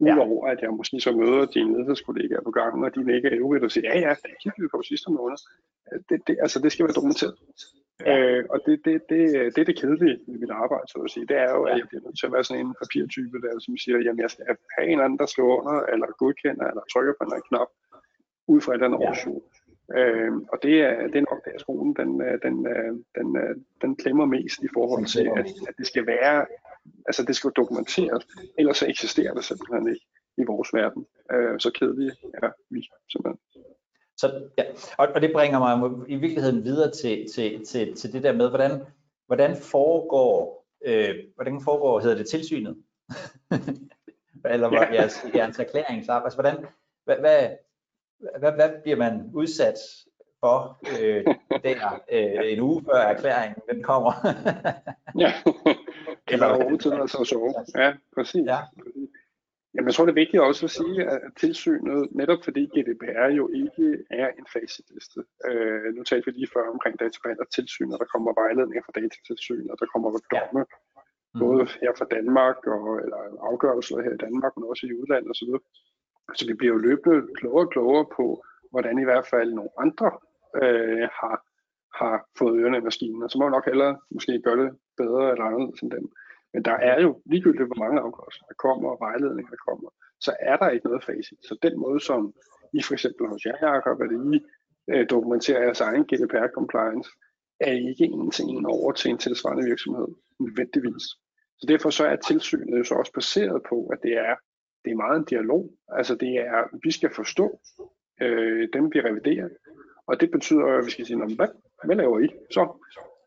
[0.00, 3.64] Udover at jeg måske så møder dine ledelseskollegaer på gangen, og de ikke er øvrigt
[3.64, 5.38] og siger, ja ja, det kiggede vi på sidste måned.
[6.08, 7.34] Det, det, altså, det skal være dokumenteret.
[8.06, 8.18] Ja.
[8.18, 9.20] Øh, og det, det, det,
[9.54, 11.26] det er det kedelige i mit arbejde, så at sige.
[11.26, 13.76] Det er jo, at jeg bliver nødt til at være sådan en papirtype, der som
[13.76, 14.44] siger, jamen jeg skal
[14.76, 17.70] have en anden, der skriver under, eller godkender, eller trykker på en knap,
[18.52, 19.30] ud fra et eller andet ja.
[19.96, 24.26] Øh, og det er, det er nok der skolen, den, den, den, den, den klemmer
[24.26, 26.46] mest i forhold til, at, at det skal være
[27.06, 28.26] altså det skal dokumenteres,
[28.58, 30.06] ellers så eksisterer det simpelthen ikke
[30.38, 31.06] i vores verden.
[31.32, 33.38] Øh, så kedelige er vi simpelthen.
[34.16, 34.64] Så, ja.
[34.98, 38.48] og, og det bringer mig i virkeligheden videre til, til, til, til det der med,
[38.48, 38.82] hvordan,
[39.26, 42.76] hvordan foregår, øh, hvordan foregår, hedder det, tilsynet?
[44.44, 44.92] Eller ja.
[44.92, 46.24] jeres, jeres erklæringsarbejde.
[46.24, 46.66] Altså, hvordan,
[47.04, 47.48] hvad, hvad,
[48.38, 49.78] hvad, hvad bliver man udsat
[50.40, 51.24] for øh,
[51.64, 54.12] der øh, en uge før erklæringen den kommer?
[55.24, 55.32] ja,
[56.28, 57.54] eller overhovedet til at sove.
[57.76, 58.46] Ja, præcis.
[58.46, 58.58] Ja.
[59.74, 63.44] Jamen, jeg tror, det er vigtigt også at sige, at tilsynet, netop fordi GDPR jo
[63.62, 65.20] ikke er en facitliste.
[65.48, 69.70] Øh, nu talte vi lige før omkring databehandler tilsyn, og der kommer vejledninger fra datatilsyn,
[69.72, 70.64] og der kommer domme, ja.
[71.34, 71.40] mm.
[71.44, 75.50] både her fra Danmark, og, eller afgørelser her i Danmark, men også i udlandet osv.
[76.34, 80.10] Så vi bliver jo løbende klogere og klogere på, hvordan i hvert fald nogle andre
[80.62, 81.36] øh, har,
[82.00, 85.30] har fået ørerne i maskinen, og så må man nok hellere måske gøre det bedre
[85.30, 86.06] eller anderledes end dem.
[86.52, 89.88] Men der er jo ligegyldigt, hvor mange afgørelser der kommer, og vejledninger der kommer,
[90.20, 91.40] så er der ikke noget facit.
[91.48, 92.34] Så den måde, som
[92.72, 94.40] I for eksempel hos jer, Jacob, at I
[94.92, 97.10] øh, dokumenterer jeres egen GDPR-compliance,
[97.60, 100.08] er ikke en til en over til en tilsvarende virksomhed,
[100.40, 101.06] nødvendigvis.
[101.58, 104.34] Så derfor så er tilsynet jo så også baseret på, at det er,
[104.88, 105.70] det er meget en dialog.
[105.88, 107.60] Altså det er, vi skal forstå
[108.22, 109.48] øh, dem, vi reviderer,
[110.06, 111.48] og det betyder, at vi skal sige, hvad,
[111.84, 112.64] hvad laver I så?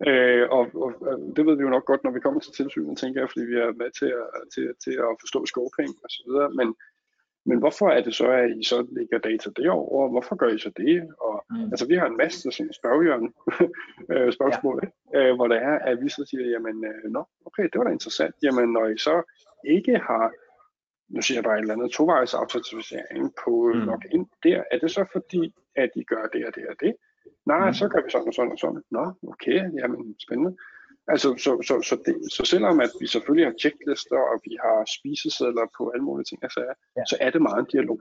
[0.07, 0.89] Øh, og, og,
[1.36, 3.55] det ved vi jo nok godt, når vi kommer til tilsynet, tænker jeg, fordi vi
[3.55, 6.49] er med til at, til, til at forstå skovpenge og så videre.
[6.59, 6.76] Men,
[7.45, 10.09] men hvorfor er det så, at I så lægger data derovre?
[10.09, 10.95] Hvorfor gør I så det?
[11.28, 11.70] Og, mm.
[11.72, 13.34] Altså, vi har en masse sådan spørgjørn
[14.14, 14.80] øh, spørgsmål,
[15.14, 15.20] ja.
[15.20, 17.91] øh, hvor det er, at vi så siger, jamen, øh, nå, okay, det var da
[17.91, 18.36] interessant.
[18.43, 19.16] Jamen, når I så
[19.66, 20.34] ikke har
[21.14, 23.80] nu siger jeg bare et eller andet tovejs autorisering på mm.
[23.80, 26.93] login der, er det så fordi, at I gør det og det og det?
[27.45, 27.74] Nej, mm.
[27.74, 28.84] så gør vi sådan og sådan og sådan.
[28.91, 30.57] Nå, okay, jamen spændende.
[31.07, 34.78] Altså, så, så, så, det, så selvom at vi selvfølgelig har checklister, og vi har
[34.97, 36.62] spisesedler på alle mulige ting, altså,
[36.97, 37.03] ja.
[37.05, 37.99] så er det meget en dialog.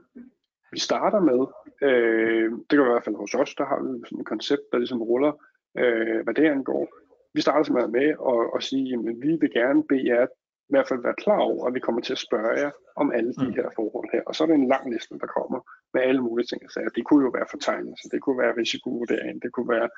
[0.71, 1.41] Vi starter med,
[1.89, 4.77] øh, det kan i hvert fald hos os, der har vi sådan et koncept, der
[4.77, 5.33] ligesom ruller,
[5.77, 6.87] øh, hvad det angår.
[7.33, 10.27] Vi starter simpelthen med at, at sige, at vi vil gerne bede jer
[10.71, 13.33] i hvert fald være klar over, at vi kommer til at spørge jer om alle
[13.33, 13.53] de mm.
[13.53, 14.21] her forhold her.
[14.27, 15.59] Og så er det en lang liste, der kommer
[15.93, 16.61] med alle mulige ting.
[16.71, 19.89] Så det kunne jo være fortegnelser, det kunne være risikovurdering, det kunne være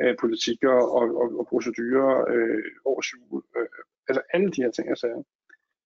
[0.00, 3.68] øh, politikker og, og, og procedurer, øh, årsjul, øh,
[4.08, 5.24] altså alle de her ting, jeg sagde.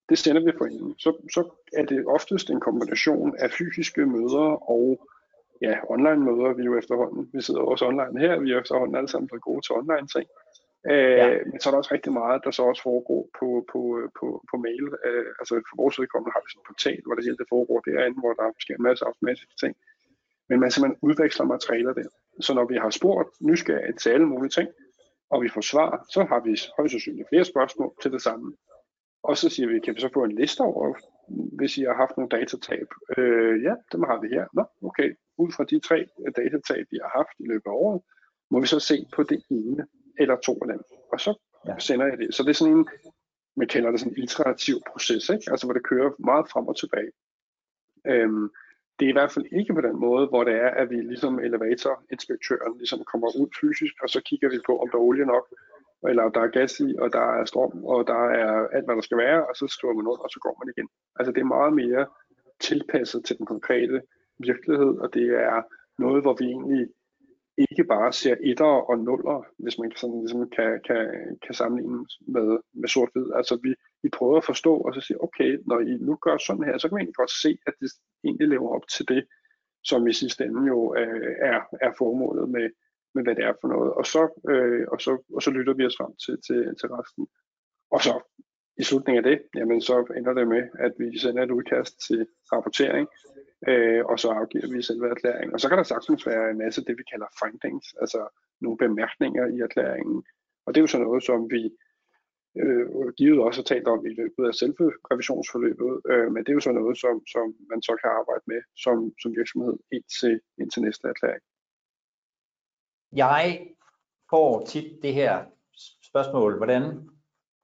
[0.09, 0.95] Det sender vi på en.
[0.97, 1.41] Så, så
[1.77, 5.07] er det oftest en kombination af fysiske møder og
[5.61, 7.29] ja, online møder, vi er jo efterhånden.
[7.33, 10.27] Vi sidder også online her, vi er efterhånden alle sammen blevet gode til online ting.
[10.29, 10.42] Øh,
[10.91, 11.27] ja.
[11.49, 13.81] Men så er der også rigtig meget, der så også foregår på, på,
[14.19, 14.85] på, på mail.
[15.07, 17.79] Øh, altså for vores vedkommende har vi sådan en portal, hvor det hele det foregår
[17.79, 19.73] derinde, hvor der sker en masse automatiske ting.
[20.49, 22.09] Men man simpelthen udveksler materialer der.
[22.45, 24.69] Så når vi har spurgt nysgerrigt til alle mulige ting,
[25.33, 28.55] og vi får svar, så har vi højst sandsynligt flere spørgsmål til det samme.
[29.23, 30.93] Og så siger vi, kan vi så få en liste over
[31.57, 32.87] hvis I har haft nogle datatab.
[33.17, 34.45] Øh, ja, dem har vi her.
[34.53, 35.09] Nå, okay.
[35.37, 36.05] Ud fra de tre
[36.37, 38.01] datatab, vi har haft i løbet af året,
[38.51, 39.87] må vi så se på det ene
[40.19, 40.81] eller to af dem.
[41.11, 41.31] Og så
[41.67, 41.79] ja.
[41.79, 42.35] sender jeg det.
[42.35, 42.87] Så det er sådan en,
[43.55, 45.51] man kalder det sådan en iterativ proces, ikke?
[45.51, 47.11] altså hvor det kører meget frem og tilbage.
[48.07, 48.49] Øhm,
[48.99, 51.39] det er i hvert fald ikke på den måde, hvor det er, at vi ligesom
[51.39, 55.45] elevatorinspektøren ligesom kommer ud fysisk, og så kigger vi på, om der er olie nok,
[56.09, 59.01] eller der er gas i, og der er strøm, og der er alt, hvad der
[59.01, 60.89] skal være, og så skriver man ud, og så går man igen.
[61.17, 62.05] Altså det er meget mere
[62.59, 64.01] tilpasset til den konkrete
[64.39, 65.61] virkelighed, og det er
[65.97, 66.87] noget, hvor vi egentlig
[67.57, 71.01] ikke bare ser etter og nuller, hvis man sådan ligesom kan, kan,
[71.45, 73.31] kan sammenligne med, med sort-hvid.
[73.35, 76.63] Altså vi, vi prøver at forstå og så sige, okay, når I nu gør sådan
[76.63, 77.89] her, så kan man egentlig godt se, at det
[78.23, 79.25] egentlig lever op til det,
[79.83, 82.69] som i sidste ende jo øh, er, er formålet med,
[83.15, 83.93] med, hvad det er for noget.
[83.93, 87.27] Og så, øh, og så, og så lytter vi os frem til, til, til resten.
[87.91, 88.13] Og så
[88.77, 92.27] i slutningen af det, jamen så ender det med, at vi sender et udkast til
[92.51, 93.07] rapportering,
[93.67, 95.53] øh, og så afgiver vi selve erklæringen.
[95.53, 98.27] Og så kan der sagtens være en masse det, vi kalder findings, altså
[98.61, 100.23] nogle bemærkninger i erklæringen.
[100.65, 101.63] Og det er jo sådan noget, som vi
[102.61, 106.53] øh, givet også har talt om i løbet af selve revisionsforløbet, øh, men det er
[106.53, 110.81] jo sådan noget, som, som man så kan arbejde med som, som virksomhed indtil, indtil
[110.81, 111.43] næste erklæring.
[113.15, 113.67] Jeg
[114.29, 115.45] får tit det her
[116.09, 116.83] spørgsmål, hvordan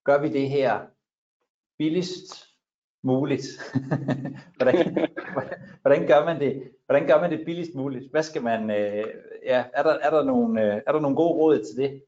[0.06, 0.88] gør vi det her
[1.78, 2.49] billigst
[3.04, 3.45] muligt?
[4.58, 5.08] hvordan,
[5.82, 6.72] hvordan, gør man det?
[6.86, 8.12] Hvordan gør man det billigst muligt?
[8.12, 9.06] Hvad skal man, øh,
[9.43, 12.02] ja, er der, er der nogle, øh, er der nogle gode råd til det?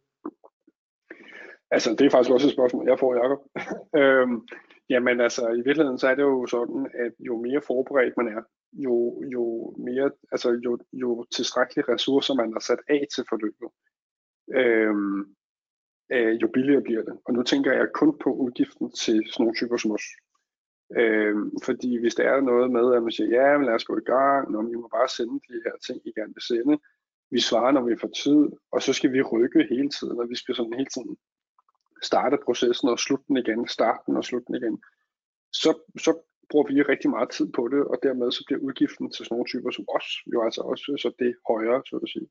[1.72, 3.42] Altså, det er faktisk også et spørgsmål, jeg får, Jacob.
[4.02, 4.48] øhm,
[4.90, 8.42] jamen altså, i virkeligheden så er det jo sådan, at jo mere forberedt man er,
[8.74, 13.70] jo, jo mere, altså jo, jo tilstrækkelige ressourcer man har sat af til forløbet,
[14.60, 15.36] øhm,
[16.12, 17.20] øh, jo billigere bliver det.
[17.26, 20.06] Og nu tænker jeg kun på udgiften til sådan nogle typer som os.
[20.98, 23.98] Øh, fordi hvis der er noget med, at man siger, ja, men lad os gå
[23.98, 26.80] i gang, når vi må bare sende de her ting, I gerne vil sende.
[27.32, 30.36] Vi svarer, når vi får tid, og så skal vi rykke hele tiden, og vi
[30.36, 31.18] skal sådan hele tiden
[32.02, 34.82] starte processen og slutte den igen, starte den og slutte den igen.
[35.54, 36.12] Så, så
[36.50, 39.50] bruger vi rigtig meget tid på det, og dermed så bliver udgiften til sådan nogle
[39.52, 42.28] typer som os jo altså også så det højere, så at sige.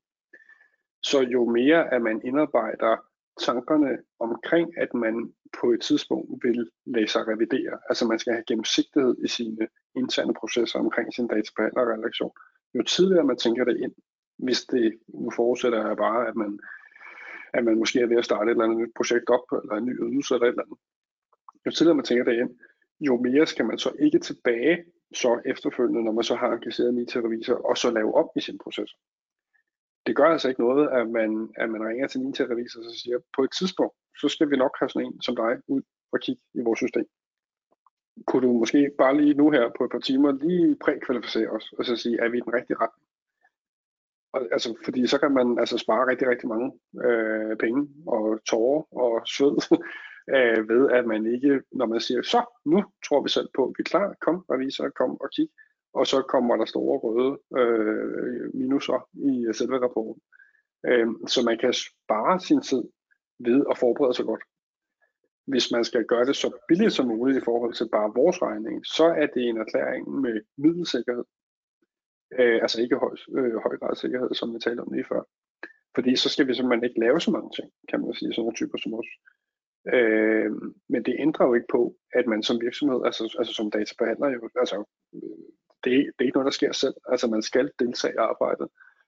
[1.03, 2.97] Så jo mere at man indarbejder
[3.39, 7.79] tankerne omkring, at man på et tidspunkt vil lade sig revidere.
[7.89, 12.31] Altså man skal have gennemsigtighed i sine interne processer omkring sin databehandlerrelation.
[12.73, 13.93] Jo tidligere man tænker det ind,
[14.37, 16.59] hvis det nu forudsætter jeg bare, at man,
[17.53, 19.85] at man måske er ved at starte et eller andet nyt projekt op, eller en
[19.85, 20.79] ny ydelse eller et eller andet.
[21.65, 22.51] Jo tidligere man tænker det ind,
[22.99, 26.97] jo mere skal man så ikke tilbage så efterfølgende, når man så har engageret en
[26.97, 28.91] IT-revisor, og så lave op i sin proces
[30.05, 33.19] det gør altså ikke noget, at man, at man ringer til en revisor og siger,
[33.35, 35.81] på et tidspunkt, så skal vi nok have sådan en som dig ud
[36.11, 37.05] og kigge i vores system.
[38.27, 41.85] Kunne du måske bare lige nu her på et par timer lige prækvalificere os, og
[41.85, 43.07] så sige, er vi i den rigtige retning?
[44.33, 46.71] Og, altså, fordi så kan man altså spare rigtig, rigtig mange
[47.05, 49.55] øh, penge og tårer og sved
[50.35, 53.73] øh, ved, at man ikke, når man siger, så nu tror vi selv på, at
[53.77, 55.49] vi er klar, kom revisor, kom og kig,
[55.93, 57.31] og så kommer der store røde
[57.61, 60.21] øh, minuser i øh, selve rapporten.
[60.85, 62.83] Øh, så man kan spare sin tid
[63.39, 64.43] ved at forberede sig godt.
[65.47, 68.85] Hvis man skal gøre det så billigt som muligt i forhold til bare vores regning,
[68.85, 71.23] så er det en erklæring med middelsikkerhed.
[72.39, 75.21] Øh, altså ikke høj, øh, høj grad sikkerhed, som vi talte om lige før.
[75.95, 78.55] Fordi så skal vi simpelthen ikke lave så mange ting, kan man sige, sådan nogle
[78.55, 79.09] typer som os.
[79.95, 80.51] Øh,
[80.89, 84.49] men det ændrer jo ikke på, at man som virksomhed, altså, altså som databehandler, jo,
[84.63, 84.77] altså
[85.15, 85.47] øh,
[85.83, 86.93] det, det er ikke noget, der sker selv.
[87.05, 88.67] Altså man skal deltage i arbejdet,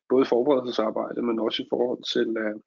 [0.10, 2.60] både forberedelsesarbejdet, men også i forhold til, uh,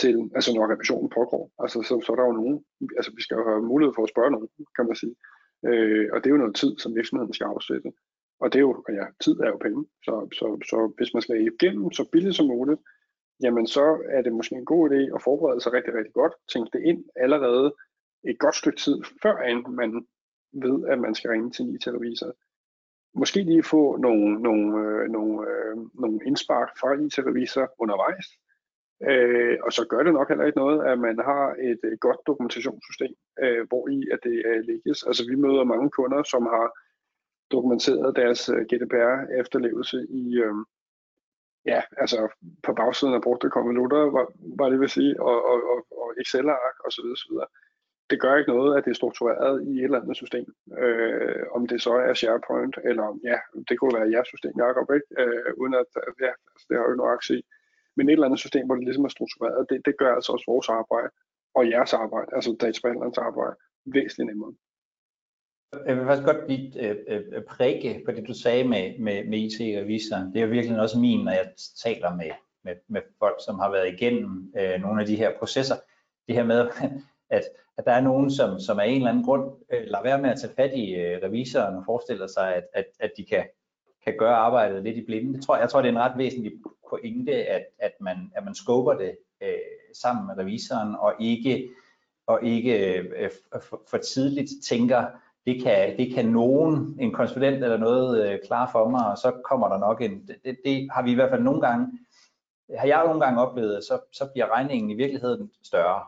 [0.00, 1.44] til altså når revisionen pågår.
[1.62, 2.64] Altså så, så er der jo nogen,
[2.98, 5.14] altså vi skal jo have mulighed for at spørge nogen, kan man sige.
[5.68, 7.90] Uh, og det er jo noget tid, som virksomheden skal afsætte.
[8.40, 9.86] Og det er jo, ja, tid er jo penge.
[10.06, 12.80] Så, så, så hvis man skal igennem så billigt som muligt,
[13.42, 16.70] jamen så er det måske en god idé at forberede sig rigtig, rigtig godt, tænke
[16.72, 17.74] det ind allerede
[18.24, 19.36] et godt stykke tid, før
[19.70, 20.06] man
[20.52, 22.32] ved, at man skal ringe til en IT-revisor
[23.16, 28.26] måske lige få nogle, nogle, øh, nogle, øh, nogle indspark fra IT-revisor undervejs.
[29.02, 32.20] Øh, og så gør det nok heller ikke noget, at man har et, øh, godt
[32.26, 35.02] dokumentationssystem, øh, hvor i at det øh, ligges.
[35.02, 36.66] Altså vi møder mange kunder, som har
[37.50, 40.54] dokumenteret deres øh, GDPR-efterlevelse i, øh,
[41.66, 42.28] ja, altså
[42.62, 44.26] på bagsiden af brugte konvolutter, var,
[44.58, 47.04] var det vil sige, og, og, og, og Excel-ark osv.
[47.16, 47.32] osv
[48.10, 50.46] det gør ikke noget, at det er struktureret i et eller andet system.
[50.78, 53.38] Øh, om det så er SharePoint, eller om, ja,
[53.68, 55.08] det kunne være jeres system, Jacob, ikke?
[55.22, 55.90] Øh, uden at,
[56.20, 57.42] ja, altså, det har jo nok at sige.
[57.96, 60.44] Men et eller andet system, hvor det ligesom er struktureret, det, det gør altså også
[60.48, 61.08] vores arbejde,
[61.54, 64.54] og jeres arbejde, altså databehandlerens arbejde, væsentligt nemmere.
[65.86, 69.24] Jeg vil faktisk godt lige øh, øh, øh prikke på det, du sagde med, med,
[69.30, 70.16] med IT-revisor.
[70.16, 71.52] Det er jo virkelig også min, når jeg
[71.84, 72.30] taler med,
[72.64, 75.76] med, med folk, som har været igennem øh, nogle af de her processer.
[76.26, 76.70] Det her med,
[77.30, 77.42] at,
[77.78, 80.30] at der er nogen, som, som af en eller anden grund øh, lader være med
[80.30, 83.44] at tage fat i øh, revisoren og forestiller sig, at, at, at de kan,
[84.04, 85.34] kan gøre arbejdet lidt i blinde.
[85.34, 86.52] Det tror, jeg tror, det er en ret væsentlig
[86.90, 89.54] pointe, at, at, man, at man skubber det øh,
[89.94, 91.68] sammen med revisoren og ikke,
[92.26, 95.06] og ikke øh, for, for tidligt tænker,
[95.46, 99.32] det kan, det kan nogen, en konsulent eller noget, øh, klare for mig, og så
[99.44, 101.98] kommer der nok en, det, det har vi i hvert fald nogle gange,
[102.78, 106.04] har jeg nogle gange oplevet, så, så bliver regningen i virkeligheden større.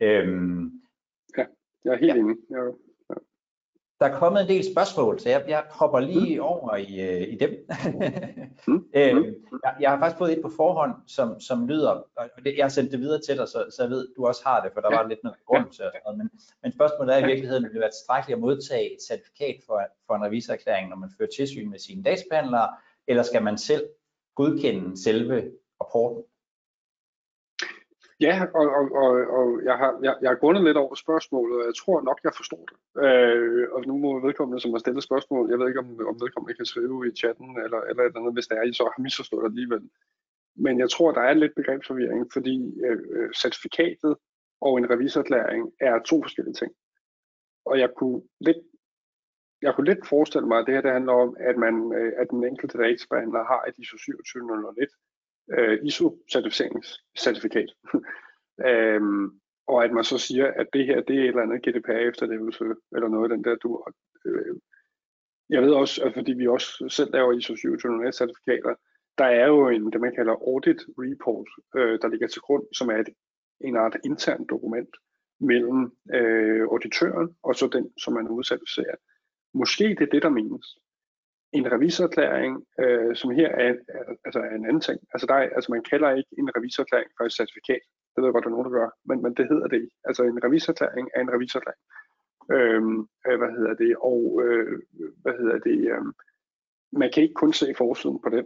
[0.00, 0.72] Øhm,
[1.38, 1.44] ja,
[1.84, 2.20] jeg er helt ja.
[2.20, 2.36] enig.
[2.50, 3.14] Jeg, ja.
[4.00, 6.44] Der er kommet en del spørgsmål, så jeg, jeg hopper lige mm.
[6.44, 7.50] over i, øh, i dem.
[8.68, 8.88] mm.
[8.96, 9.60] øhm, mm.
[9.64, 12.68] jeg, jeg har faktisk fået et på forhånd, som, som lyder, og det, jeg har
[12.68, 14.88] sendt det videre til dig, så, så jeg ved, du også har det, for der
[14.92, 14.96] ja.
[14.96, 16.12] var lidt noget grund til ja.
[16.12, 16.30] Men,
[16.62, 20.14] men spørgsmålet er i virkeligheden, vil det være tilstrækkeligt at modtage et certifikat for, for
[20.14, 22.68] en revisorerklæring, når man fører tilsyn med sine databehandlere,
[23.06, 23.84] eller skal man selv
[24.34, 26.22] godkende selve rapporten?
[28.26, 31.66] Ja, og, og, og, og jeg, har, jeg, jeg har grundet lidt over spørgsmålet, og
[31.70, 32.78] jeg tror nok, jeg forstår det.
[33.06, 36.56] Øh, og nu må vedkommende, som har stillet spørgsmål, jeg ved ikke, om, om vedkommende
[36.56, 39.02] kan skrive i chatten, eller, eller et eller andet, hvis det er, I så har
[39.02, 39.82] misforstået alligevel.
[40.64, 42.56] Men jeg tror, der er lidt begrebsforvirring, fordi
[42.86, 44.14] øh, øh, certifikatet
[44.60, 46.72] og en revisorerklæring er to forskellige ting.
[47.66, 48.62] Og jeg kunne lidt
[49.62, 52.26] jeg kunne lidt forestille mig, at det her det handler om, at, man, øh, at
[52.30, 54.88] den enkelte databehandler har et ISO 27001
[55.52, 57.70] øh, ISO-certificeringscertifikat.
[58.68, 61.90] øhm, og at man så siger, at det her det er et eller andet GDPR
[61.90, 62.64] efterlevelse,
[62.94, 63.84] eller noget af den der du.
[64.26, 64.56] Øh,
[65.50, 68.74] jeg ved også, at fordi vi også selv laver ISO 27001 certifikater,
[69.18, 72.88] der er jo en, det man kalder audit report, øh, der ligger til grund, som
[72.88, 73.08] er et,
[73.60, 74.96] en art internt dokument
[75.40, 78.96] mellem øh, auditøren og så den, som man udcertificerer.
[79.54, 80.66] Måske det er det, der menes
[81.58, 84.98] en revisorerklæring, øh, som her er, er, altså er en anden ting.
[85.14, 87.82] Altså, der er, altså man kalder ikke en revisorerklæring for et certifikat.
[88.12, 89.96] Det ved jeg godt, der er nogen, der gør, men, men det hedder det ikke.
[90.04, 91.82] Altså en revisorerklæring er en revisorerklæring.
[92.56, 93.96] Øhm, øh, hvad hedder det?
[94.10, 94.78] Og øh,
[95.22, 95.78] hvad hedder det?
[95.92, 96.04] Øh,
[96.92, 98.44] man kan ikke kun se forsiden på den.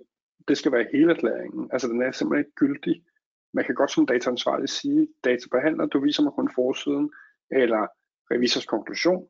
[0.48, 1.70] Det skal være hele erklæringen.
[1.72, 3.04] Altså den er simpelthen ikke gyldig.
[3.52, 7.10] Man kan godt som dataansvarlig sige, databehandler, du viser mig kun forsiden,
[7.50, 7.86] eller
[8.30, 9.28] revisors konklusion,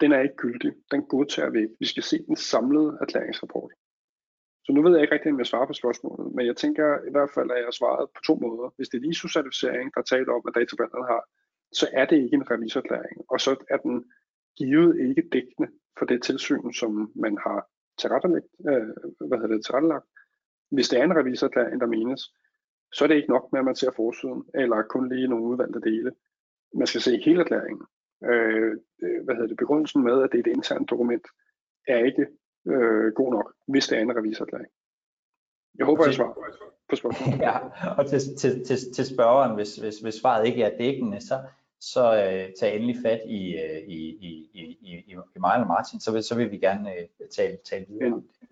[0.00, 0.72] den er ikke gyldig.
[0.90, 1.76] Den godtager vi ikke.
[1.80, 3.72] Vi skal se den samlede erklæringsrapport.
[4.64, 7.10] Så nu ved jeg ikke rigtig, om jeg svarer på spørgsmålet, men jeg tænker i
[7.10, 8.74] hvert fald, at jeg har svaret på to måder.
[8.76, 11.22] Hvis det er ISO-certificering, der taler om, at databehandleren har,
[11.72, 14.04] så er det ikke en revisorerklæring, og så er den
[14.58, 15.68] givet ikke dækkende
[15.98, 17.68] for det tilsyn, som man har
[17.98, 18.46] tilrettelagt.
[18.68, 18.88] Øh,
[19.28, 20.06] hvad hedder det, tilrettelagt.
[20.70, 22.22] Hvis det er en revisorerklæring, der menes,
[22.92, 25.80] så er det ikke nok med, at man ser forsiden, eller kun lige nogle udvalgte
[25.80, 26.12] dele.
[26.74, 27.86] Man skal se hele erklæringen.
[28.30, 28.72] Øh,
[29.02, 31.26] øh, hvad hedder det, begrundelsen med, at det er et internt dokument,
[31.88, 32.26] er ikke
[32.66, 34.68] øh, god nok, hvis det er en revisorerklæring.
[35.78, 36.32] Jeg håber, jeg svarer
[36.88, 37.40] på spørgsmålet.
[37.46, 37.58] ja,
[37.98, 41.40] og til, til, til, til spørgeren, hvis, hvis, hvis svaret ikke er dækkende, så,
[41.80, 46.00] så øh, tag endelig fat i, øh, i, i, i, i, i mig eller Martin,
[46.00, 48.48] så vil, så vil vi gerne øh, tale, tale videre om det.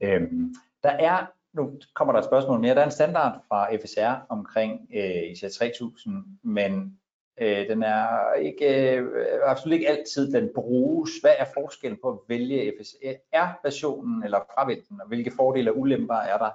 [0.00, 0.14] Ja.
[0.14, 4.26] Øhm, der er, nu kommer der et spørgsmål mere, der er en standard fra FSR
[4.28, 6.98] omkring øh, ISA 3000, men
[7.40, 11.10] Øh, den er ikke, øh, absolut ikke altid, den bruges.
[11.20, 16.14] Hvad er forskellen på at vælge FSR-versionen eller fravælge den, og hvilke fordele og ulemper
[16.14, 16.50] er der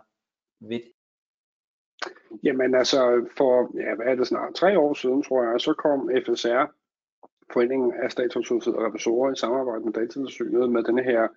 [0.59, 0.91] ved det?
[2.43, 6.09] Jamen altså, for ja, hvad er det snart, tre år siden, tror jeg, så kom
[6.25, 6.71] FSR,
[7.53, 11.27] Foreningen af Statsautoriserede Revisorer, i samarbejde med Datatilsynet med denne her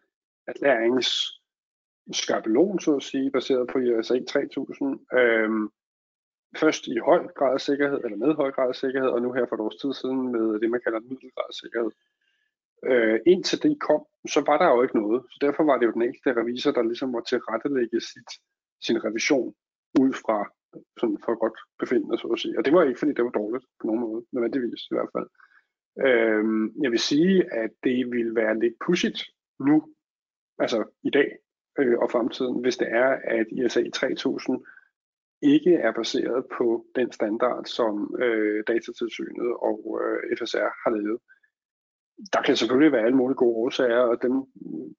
[0.46, 5.70] erklæringsskabelon, så at sige, baseret på ISA 3000, øhm,
[6.56, 9.46] først i høj grad af sikkerhed, eller med høj grad af sikkerhed, og nu her
[9.46, 11.90] for et års tid siden med det, man kalder middelgrad af sikkerhed.
[12.90, 14.02] Øh, indtil det kom,
[14.34, 15.20] så var der jo ikke noget.
[15.32, 18.30] Så derfor var det jo den enkelte revisor, der ligesom måtte tilrettelægge sit,
[18.86, 19.54] sin revision
[20.02, 20.38] ud fra
[21.00, 22.58] sådan for godt befindende, så at sige.
[22.58, 25.28] Og det var ikke, fordi det var dårligt på nogen måde, nødvendigvis i hvert fald.
[26.06, 26.44] Øh,
[26.84, 29.20] jeg vil sige, at det vil være lidt pushigt
[29.68, 29.76] nu,
[30.58, 30.78] altså
[31.08, 31.28] i dag
[31.78, 34.64] øh, og fremtiden, hvis det er, at ISA 3000
[35.42, 41.18] ikke er baseret på den standard, som øh, Datatilsynet og øh, FSR har lavet.
[42.32, 44.34] Der kan selvfølgelig være alle mulige gode årsager, og dem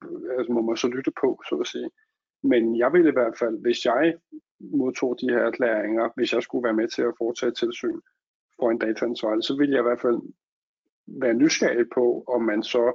[0.03, 1.89] øh, altså, må man så lytte på, så at sige.
[2.43, 4.15] Men jeg vil i hvert fald, hvis jeg
[4.59, 7.99] modtog de her erklæringer, hvis jeg skulle være med til at foretage tilsyn
[8.59, 10.19] for en dataansvarlig, så vil jeg i hvert fald
[11.07, 12.85] være nysgerrig på, om man så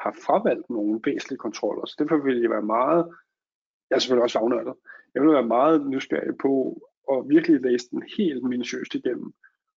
[0.00, 1.84] har fravalgt nogle væsentlige kontroller.
[1.86, 3.02] Så derfor vil jeg være meget,
[3.90, 4.74] jeg er selvfølgelig også fagnørdet,
[5.14, 9.32] jeg vil være meget nysgerrig på, og virkelig læse den helt minutiøst igennem,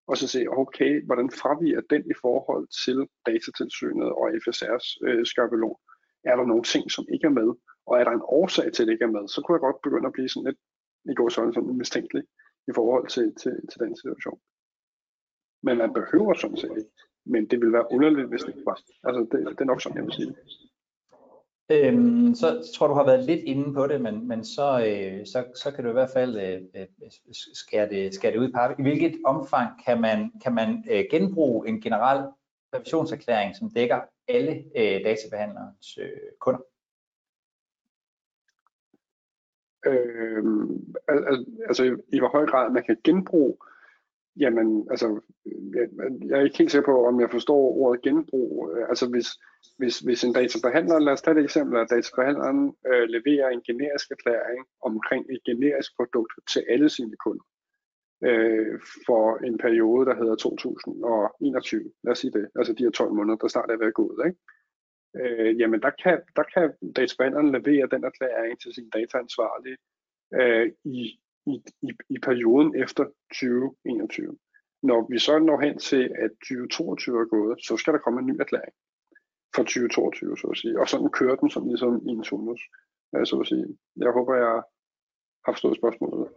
[0.06, 5.76] og så se, okay, hvordan fraviger den i forhold til datatilsynet og FSR's øh, skabelon?
[6.24, 7.48] Er der nogle ting, som ikke er med?
[7.86, 9.28] Og er der en årsag til, at det ikke er med?
[9.28, 10.60] Så kunne jeg godt begynde at blive sådan lidt,
[11.12, 12.24] i går sådan, sådan mistænkelig
[12.70, 14.38] i forhold til, til, til den situation.
[15.62, 16.90] Men man behøver sådan set ikke.
[17.26, 18.78] Men det vil være underligt, hvis det ikke var.
[19.06, 20.36] Altså, det, det er nok sådan, jeg vil sige det.
[21.70, 25.44] Øhm, så tror du har været lidt inde på det, men, men så, øh, så,
[25.54, 27.10] så kan du i hvert fald øh, øh, øh
[27.52, 28.78] skære, det, skære det ud i pap.
[28.78, 32.28] I hvilket omfang kan man, kan man øh, genbruge en generel
[32.74, 36.08] revisionserklæring, som dækker alle øh, databehandlerens øh,
[36.38, 36.60] kunder?
[39.86, 40.44] Øh,
[41.68, 43.56] altså i hvor høj grad man kan genbruge
[44.40, 45.86] Jamen, altså, øh, jeg,
[46.28, 48.70] jeg er ikke helt sikker på, om jeg forstår ordet genbrug.
[48.70, 49.28] Øh, altså, hvis,
[49.78, 54.10] hvis, hvis en databehandler, lad os tage et eksempel, at databehandleren øh, leverer en generisk
[54.10, 57.44] erklæring omkring et generisk produkt til alle sine kunder
[58.28, 61.92] øh, for en periode, der hedder 2021.
[62.04, 64.02] Lad os sige det, altså de her 12 måneder, der snart er ved at gå
[64.02, 64.18] ud.
[64.26, 64.38] Ikke?
[65.20, 69.78] Øh, jamen, der kan, der kan databehandleren levere den erklæring til sin dataansvarlige
[70.38, 74.36] øh, i i, i, i perioden efter 2021.
[74.82, 78.26] Når vi så når hen til, at 2022 er gået, så skal der komme en
[78.26, 78.74] ny erklæring
[79.54, 80.80] for 2022, så at sige.
[80.80, 82.60] Og sådan kører den som ligesom i en turnus,
[83.24, 83.66] så at sige.
[83.96, 84.62] Jeg håber, jeg
[85.44, 86.28] har forstået spørgsmålet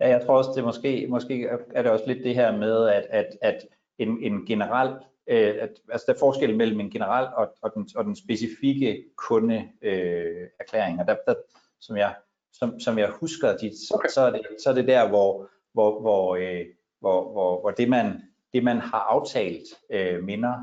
[0.00, 3.06] Ja, jeg tror også, det måske, måske er det også lidt det her med, at,
[3.10, 3.66] at, at
[3.98, 4.90] en, en generel,
[5.26, 9.04] øh, at, altså der er forskel mellem en generel og, og, den, og den specifikke
[9.16, 11.34] kundeerklæring, øh, og der, der,
[11.80, 12.14] som jeg
[12.52, 14.08] som, som jeg husker, de, okay.
[14.08, 16.66] så, er det, så er det der, hvor, hvor, hvor, øh,
[17.00, 18.22] hvor, hvor, hvor det, man,
[18.52, 20.54] det, man har aftalt, øh, minder,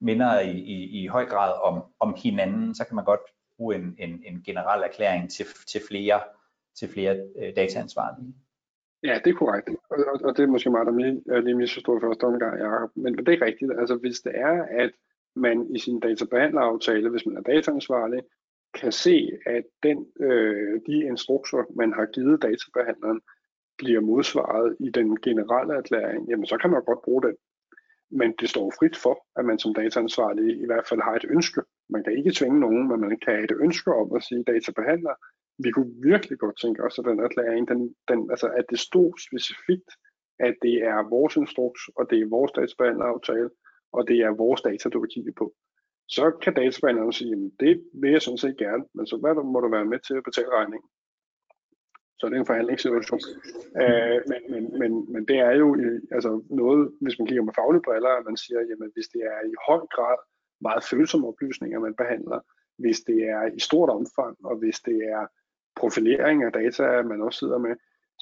[0.00, 2.74] minder i, i, i høj grad om, om hinanden.
[2.74, 3.20] Så kan man godt
[3.56, 6.20] bruge en, en, en generel erklæring til, til flere,
[6.78, 8.34] til flere øh, dataansvarlige.
[9.02, 9.68] Ja, det er korrekt.
[9.68, 12.90] Og, og, og det er måske meget, der lige misforstået første omgang, Jacob.
[12.94, 13.72] Men det er rigtigt.
[13.78, 14.90] Altså, hvis det er, at
[15.36, 18.22] man i sin databehandleraftale, hvis man er dataansvarlig,
[18.80, 23.20] kan se, at den, øh, de instrukser, man har givet databehandleren,
[23.78, 27.36] bliver modsvaret i den generelle erklæring, jamen så kan man godt bruge den.
[28.10, 31.62] Men det står frit for, at man som dataansvarlig i hvert fald har et ønske.
[31.88, 35.14] Man kan ikke tvinge nogen, men man kan have et ønske om at sige, databehandler,
[35.64, 39.12] vi kunne virkelig godt tænke os, at den erklæring, den, den, altså at det stod
[39.28, 39.90] specifikt,
[40.38, 43.50] at det er vores instruks, og det er vores databehandleraftale,
[43.92, 45.54] og det er vores data, du vil kigge på
[46.08, 49.60] så kan databehandleren sige, at det vil jeg sådan set gerne, men så hvad må
[49.60, 50.88] du være med til at betale regningen?
[52.18, 53.20] Så det er en forhandlingssituation.
[53.82, 55.68] Øh, men, men, men, men det er jo
[56.16, 59.40] altså noget, hvis man kigger med faglige briller, at man siger, jamen hvis det er
[59.52, 60.18] i høj grad
[60.60, 62.40] meget følsomme oplysninger, man behandler,
[62.82, 65.26] hvis det er i stort omfang, og hvis det er
[65.80, 67.74] profilering af data, man også sidder med,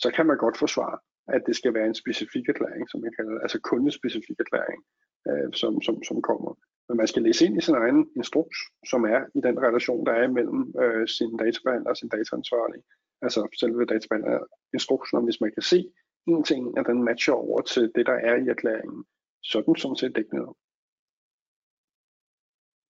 [0.03, 3.33] så kan man godt forsvare, at det skal være en specifik erklæring, som man kalder
[3.33, 4.81] det, altså kundespecifik erklæring,
[5.29, 6.55] øh, som, som, som kommer.
[6.89, 8.59] Men man skal læse ind i sin egen instruks,
[8.91, 12.83] som er i den relation, der er imellem øh, sin databehandler og sin dataansvarlige.
[13.23, 15.91] Altså selve databehandler-instruksen, og hvis man kan se
[16.27, 19.05] en ting, at den matcher over til det, der er i erklæringen,
[19.43, 20.55] så er den sådan set dækkende.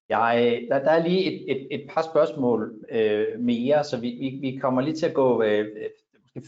[0.09, 4.29] Jeg, der, der er lige et, et, et par spørgsmål øh, mere, så vi, vi,
[4.41, 5.65] vi kommer lige til at gå øh,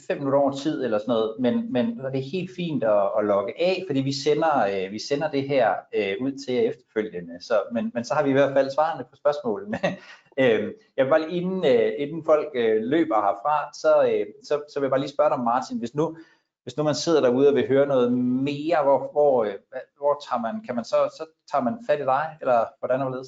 [0.08, 3.26] fem minutter over tid eller sådan noget, men, men det er helt fint at, at
[3.26, 7.42] logge af, fordi vi sender, øh, vi sender det her øh, ud til efterfølgende.
[7.42, 9.80] Så, men, men så har vi i hvert fald svarene på spørgsmålene.
[10.42, 14.62] øh, jeg vil bare lige, inden, øh, inden folk øh, løber herfra, så, øh, så,
[14.74, 16.18] så vil jeg bare lige spørge dig, Martin, hvis nu,
[16.64, 18.14] hvis nu man sidder derude og vil høre noget
[18.48, 19.54] mere, hvor, hvor, øh,
[19.98, 23.10] hvor tager man, kan man så, så tager man fat i dig, eller hvordan er
[23.10, 23.26] det?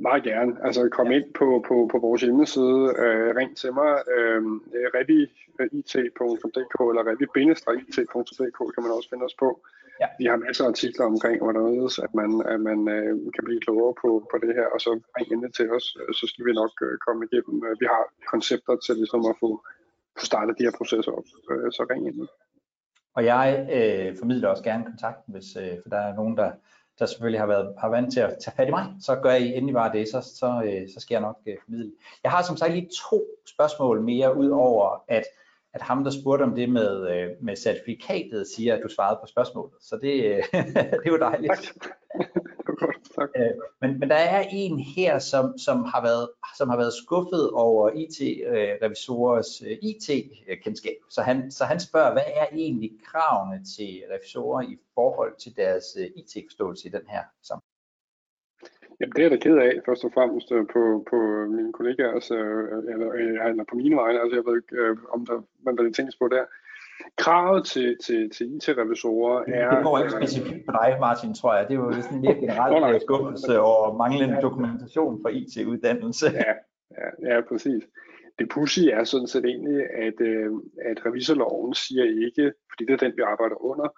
[0.00, 0.56] Meget gerne.
[0.66, 4.42] Altså kom ind på, på, på vores hjemmeside, øh, ring til mig, øh,
[4.96, 9.48] revit.dk eller revi-it.dk kan man også finde os på.
[10.00, 10.08] Ja.
[10.18, 13.94] Vi har masser af artikler omkring, hvordan at man, at man øh, kan blive klogere
[14.02, 15.86] på, på det her, og så ring ind til os,
[16.18, 17.56] så skal vi nok øh, komme igennem.
[17.80, 19.50] Vi har koncepter til ligesom at få,
[20.18, 22.28] få startet de her processer op, øh, så ring ind.
[23.16, 26.50] Og jeg øh, formidler også gerne kontakten, hvis øh, for der er nogen, der
[26.98, 29.54] der selvfølgelig har været har vant til at tage fat i mig, så gør I
[29.54, 31.92] endelig bare det, så, så, øh, så skal jeg nok øh, formidle.
[32.22, 35.24] Jeg har som sagt lige to spørgsmål mere, ud over at,
[35.74, 39.26] at ham, der spurgte om det med, øh, med certifikatet, siger, at du svarede på
[39.26, 39.74] spørgsmålet.
[39.80, 40.42] Så det, øh,
[41.04, 41.52] det var dejligt.
[41.52, 42.46] Tak
[43.14, 43.30] tak.
[43.80, 47.90] Men, men der er en her, som, som, har været, som har været skuffet over
[47.90, 50.96] IT-revisorers IT-kendskab.
[51.10, 55.84] Så han, så han spørger, hvad er egentlig kravene til revisorer i forhold til deres
[56.16, 57.76] IT-forståelse i den her sammenhæng?
[59.00, 61.16] Jamen, det er jeg da ked af, først og fremmest på, på
[61.56, 62.34] mine kollegaer, altså,
[62.92, 63.12] eller,
[63.48, 64.20] eller på mine vegne.
[64.20, 66.44] Altså, jeg ved ikke, om der, man der tænkes på der.
[67.16, 69.74] Kravet til, til, til IT-revisorer er...
[69.74, 71.68] Det går ikke specifikt på dig, Martin, tror jeg.
[71.68, 76.26] Det er jo sådan mere generelt skuffelse over manglende dokumentation for IT-uddannelse.
[76.32, 76.52] Ja,
[77.00, 77.82] ja, ja, præcis.
[78.38, 80.50] Det pussy er sådan set egentlig, at, øh,
[80.90, 83.88] at revisorloven siger ikke, fordi det er den, vi arbejder under,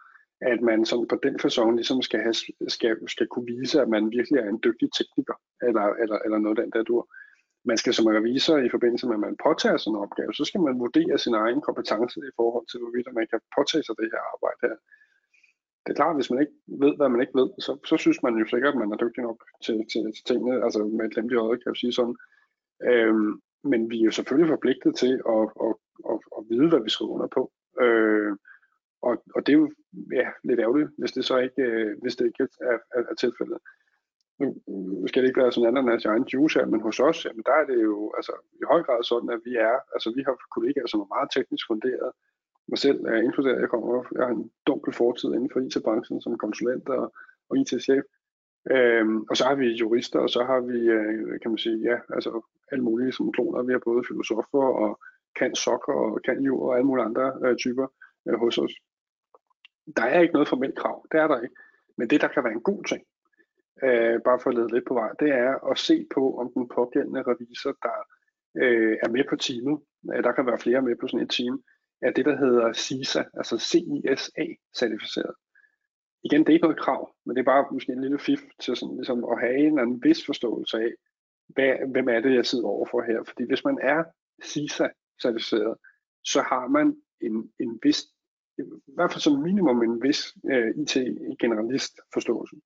[0.41, 2.35] at man sådan på den fasong ligesom skal, have,
[2.69, 6.59] skal, skal kunne vise, at man virkelig er en dygtig tekniker, eller, eller, eller noget
[6.59, 7.09] den der dur.
[7.71, 10.61] Man skal som revisor i forbindelse med, at man påtager sådan en opgave, så skal
[10.61, 14.23] man vurdere sin egen kompetence i forhold til, hvorvidt man kan påtage sig det her
[14.35, 14.77] arbejde her.
[15.83, 18.35] Det er klart, hvis man ikke ved, hvad man ikke ved, så, så synes man
[18.41, 21.41] jo sikkert, at man er dygtig nok til, til, til tingene, altså med et lemligt
[21.47, 22.17] øje, kan jeg sige sådan.
[22.91, 23.33] Øhm,
[23.71, 25.75] men vi er jo selvfølgelig forpligtet til at, at,
[26.11, 27.43] at, at vide, hvad vi skriver under på.
[27.85, 28.33] Øh,
[29.09, 29.71] og, og det er jo
[30.21, 33.59] ja, lidt ærgerligt, hvis det så ikke, øh, hvis det ikke er, er, er tilfældet.
[34.43, 34.53] Øh,
[35.01, 37.43] nu skal det ikke være sådan ananas i egen juice her, men hos os, jamen
[37.47, 40.35] der er det jo altså, i høj grad sådan, at vi er, altså vi har
[40.55, 42.11] kollegaer, som er meget teknisk funderet.
[42.71, 46.39] Mig selv er inkluderet, jeg kommer, jeg har en dunkel fortid inden for IT-branchen som
[46.39, 47.13] konsulent og,
[47.49, 48.05] og IT-chef.
[48.71, 51.97] Øhm, og så har vi jurister, og så har vi, øh, kan man sige, ja,
[52.17, 52.31] altså
[52.73, 53.63] alle mulige som kloner.
[53.63, 55.01] Vi har både filosofer og
[55.39, 57.87] kan sokker og kan jord og alle mulige andre øh, typer
[58.29, 58.75] øh, hos os
[59.97, 61.55] der er ikke noget formelt krav, det er der ikke.
[61.99, 63.03] Men det, der kan være en god ting,
[63.83, 66.69] øh, bare for at lede lidt på vej, det er at se på, om den
[66.69, 67.99] pågældende revisor, der
[68.63, 69.81] øh, er med på teamet,
[70.13, 71.63] øh, der kan være flere med på sådan et team,
[72.03, 75.35] er det, der hedder CISA, altså CISA-certificeret.
[76.25, 78.77] Igen, det er ikke noget krav, men det er bare måske en lille fif til
[78.77, 80.93] sådan, ligesom at have en eller anden vis forståelse af,
[81.49, 83.25] hvad, hvem er det, jeg sidder overfor her.
[83.29, 84.05] Fordi hvis man er
[84.45, 85.75] CISA-certificeret,
[86.25, 88.01] så har man en, en vis
[88.59, 92.57] i hvert fald som minimum en vis øh, IT-generalist forståelse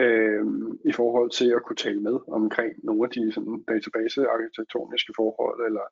[0.00, 0.44] øh,
[0.84, 5.86] i forhold til at kunne tale med omkring nogle af de sådan, database-arkitektoniske forhold, eller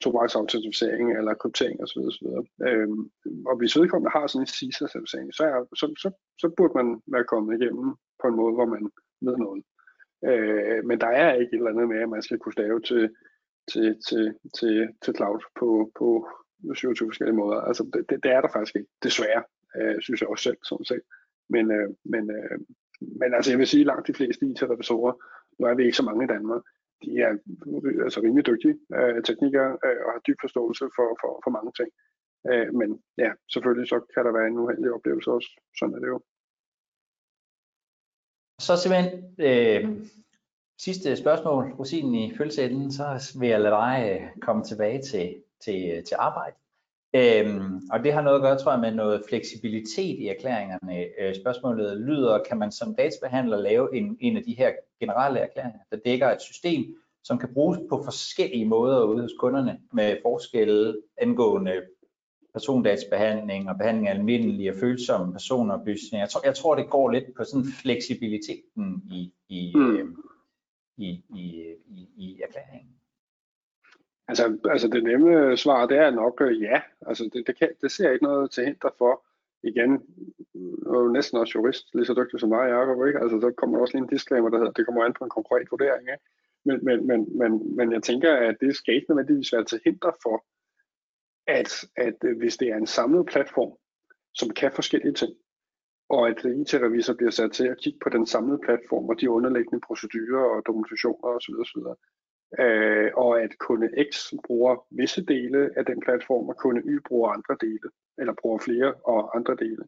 [0.00, 1.98] tovejsautentisering eller kryptering osv.
[1.98, 2.26] osv.
[2.68, 2.88] Øh,
[3.46, 7.24] og hvis vedkommende har sådan en CISA-certificering, så, er, så, så, så burde man være
[7.24, 8.90] kommet igennem på en måde, hvor man
[9.26, 9.62] ved noget.
[10.28, 13.04] Øh, men der er ikke et eller andet med, at man skal kunne stave til,
[13.72, 16.28] til, til, til, til cloud på, på
[16.74, 17.60] 27 forskellige måder.
[17.60, 19.42] Altså, det, det, det er der faktisk ikke, desværre,
[19.76, 21.04] øh, synes jeg også selv, sådan set.
[21.48, 22.58] Men, øh, men, øh,
[23.00, 25.12] men altså, jeg vil sige, at langt de fleste IT-revisorer,
[25.58, 26.62] nu er vi ikke så mange i Danmark,
[27.02, 27.32] de er
[28.04, 31.90] altså rimelig dygtige øh, teknikere øh, og har dyb forståelse for, for, for mange ting.
[32.50, 35.50] Øh, men ja, selvfølgelig så kan der være en uheldig oplevelse også.
[35.78, 36.20] Sådan er det jo.
[38.60, 39.10] Så simpelthen
[39.48, 39.82] øh,
[40.78, 45.78] sidste spørgsmål, rosinen i følelsesenden, så vil jeg lade dig øh, komme tilbage til til,
[45.92, 46.56] øh, til arbejde.
[47.16, 51.04] Øhm, og det har noget at gøre, tror jeg, med noget fleksibilitet i erklæringerne.
[51.20, 55.78] Øh, spørgsmålet lyder, kan man som databehandler lave en, en af de her generelle erklæringer,
[55.90, 60.96] der dækker et system, som kan bruges på forskellige måder ude hos kunderne med forskelle
[61.18, 61.82] angående
[62.52, 66.22] persondatabehandling og behandling af almindelige og følsomme personoplysninger.
[66.22, 69.96] Jeg tror, jeg tror, det går lidt på sådan fleksibiliteten i, i, mm.
[69.96, 70.08] øh,
[70.96, 72.95] i, i, i, i erklæringen.
[74.28, 76.80] Altså, altså det nemme svar, det er nok øh, ja.
[77.06, 79.24] Altså det, det, kan, det ser jeg ikke noget til hinder for.
[79.62, 79.92] Igen,
[80.86, 83.18] er jo næsten også jurist, lige så dygtig som mig, Jacob, ikke?
[83.20, 85.70] Altså, så kommer også lige en disclaimer, der hedder, det kommer an på en konkret
[85.70, 86.24] vurdering, ikke?
[86.64, 90.12] Men, men, men, men, men jeg tænker, at det skal ikke nødvendigvis være til hinder
[90.22, 90.44] for,
[91.46, 93.72] at, at øh, hvis det er en samlet platform,
[94.34, 95.32] som kan forskellige ting,
[96.08, 99.80] og at IT-revisor bliver sat til at kigge på den samlede platform og de underliggende
[99.86, 101.80] procedurer og dokumentationer osv., osv
[102.58, 107.30] øh, og at kunde X bruger visse dele af den platform, og kunde Y bruger
[107.30, 107.88] andre dele,
[108.18, 109.84] eller bruger flere og andre dele,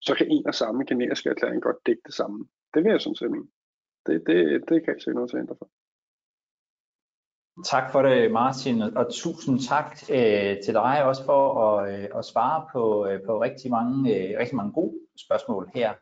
[0.00, 2.48] så kan en og samme generiske erklæring godt dække det samme.
[2.74, 3.48] Det vil jeg sådan set mene.
[4.06, 4.38] Det, det,
[4.68, 5.68] det kan jeg se noget til for.
[7.64, 12.24] Tak for det, Martin, og tusind tak øh, til dig også for at, øh, at
[12.24, 14.94] svare på, øh, på rigtig, mange, øh, rigtig mange gode
[15.26, 15.92] spørgsmål her.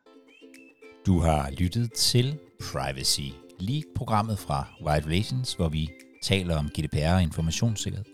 [1.05, 3.29] Du har lyttet til Privacy
[3.61, 5.89] League-programmet fra Wide Relations, hvor vi
[6.23, 8.05] taler om GDPR og informationssikkerhed.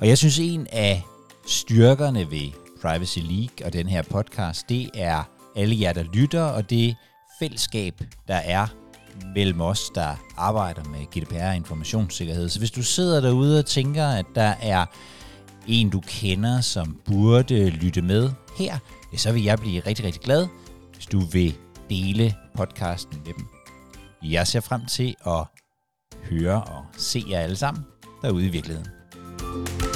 [0.00, 1.02] Og jeg synes, en af
[1.46, 2.50] styrkerne ved
[2.82, 5.22] Privacy League og den her podcast, det er
[5.56, 6.96] alle jer, der lytter, og det
[7.38, 8.66] fællesskab, der er
[9.34, 12.48] mellem os, der arbejder med GDPR og informationssikkerhed.
[12.48, 14.86] Så hvis du sidder derude og tænker, at der er
[15.66, 18.78] en, du kender, som burde lytte med her,
[19.16, 20.46] så vil jeg blive rigtig, rigtig glad,
[20.94, 21.54] hvis du vil
[21.90, 23.61] dele podcasten med dem.
[24.24, 25.44] Jeg ser frem til at
[26.30, 27.84] høre og se jer alle sammen
[28.22, 28.90] derude i virkeligheden.
[29.42, 29.91] thank you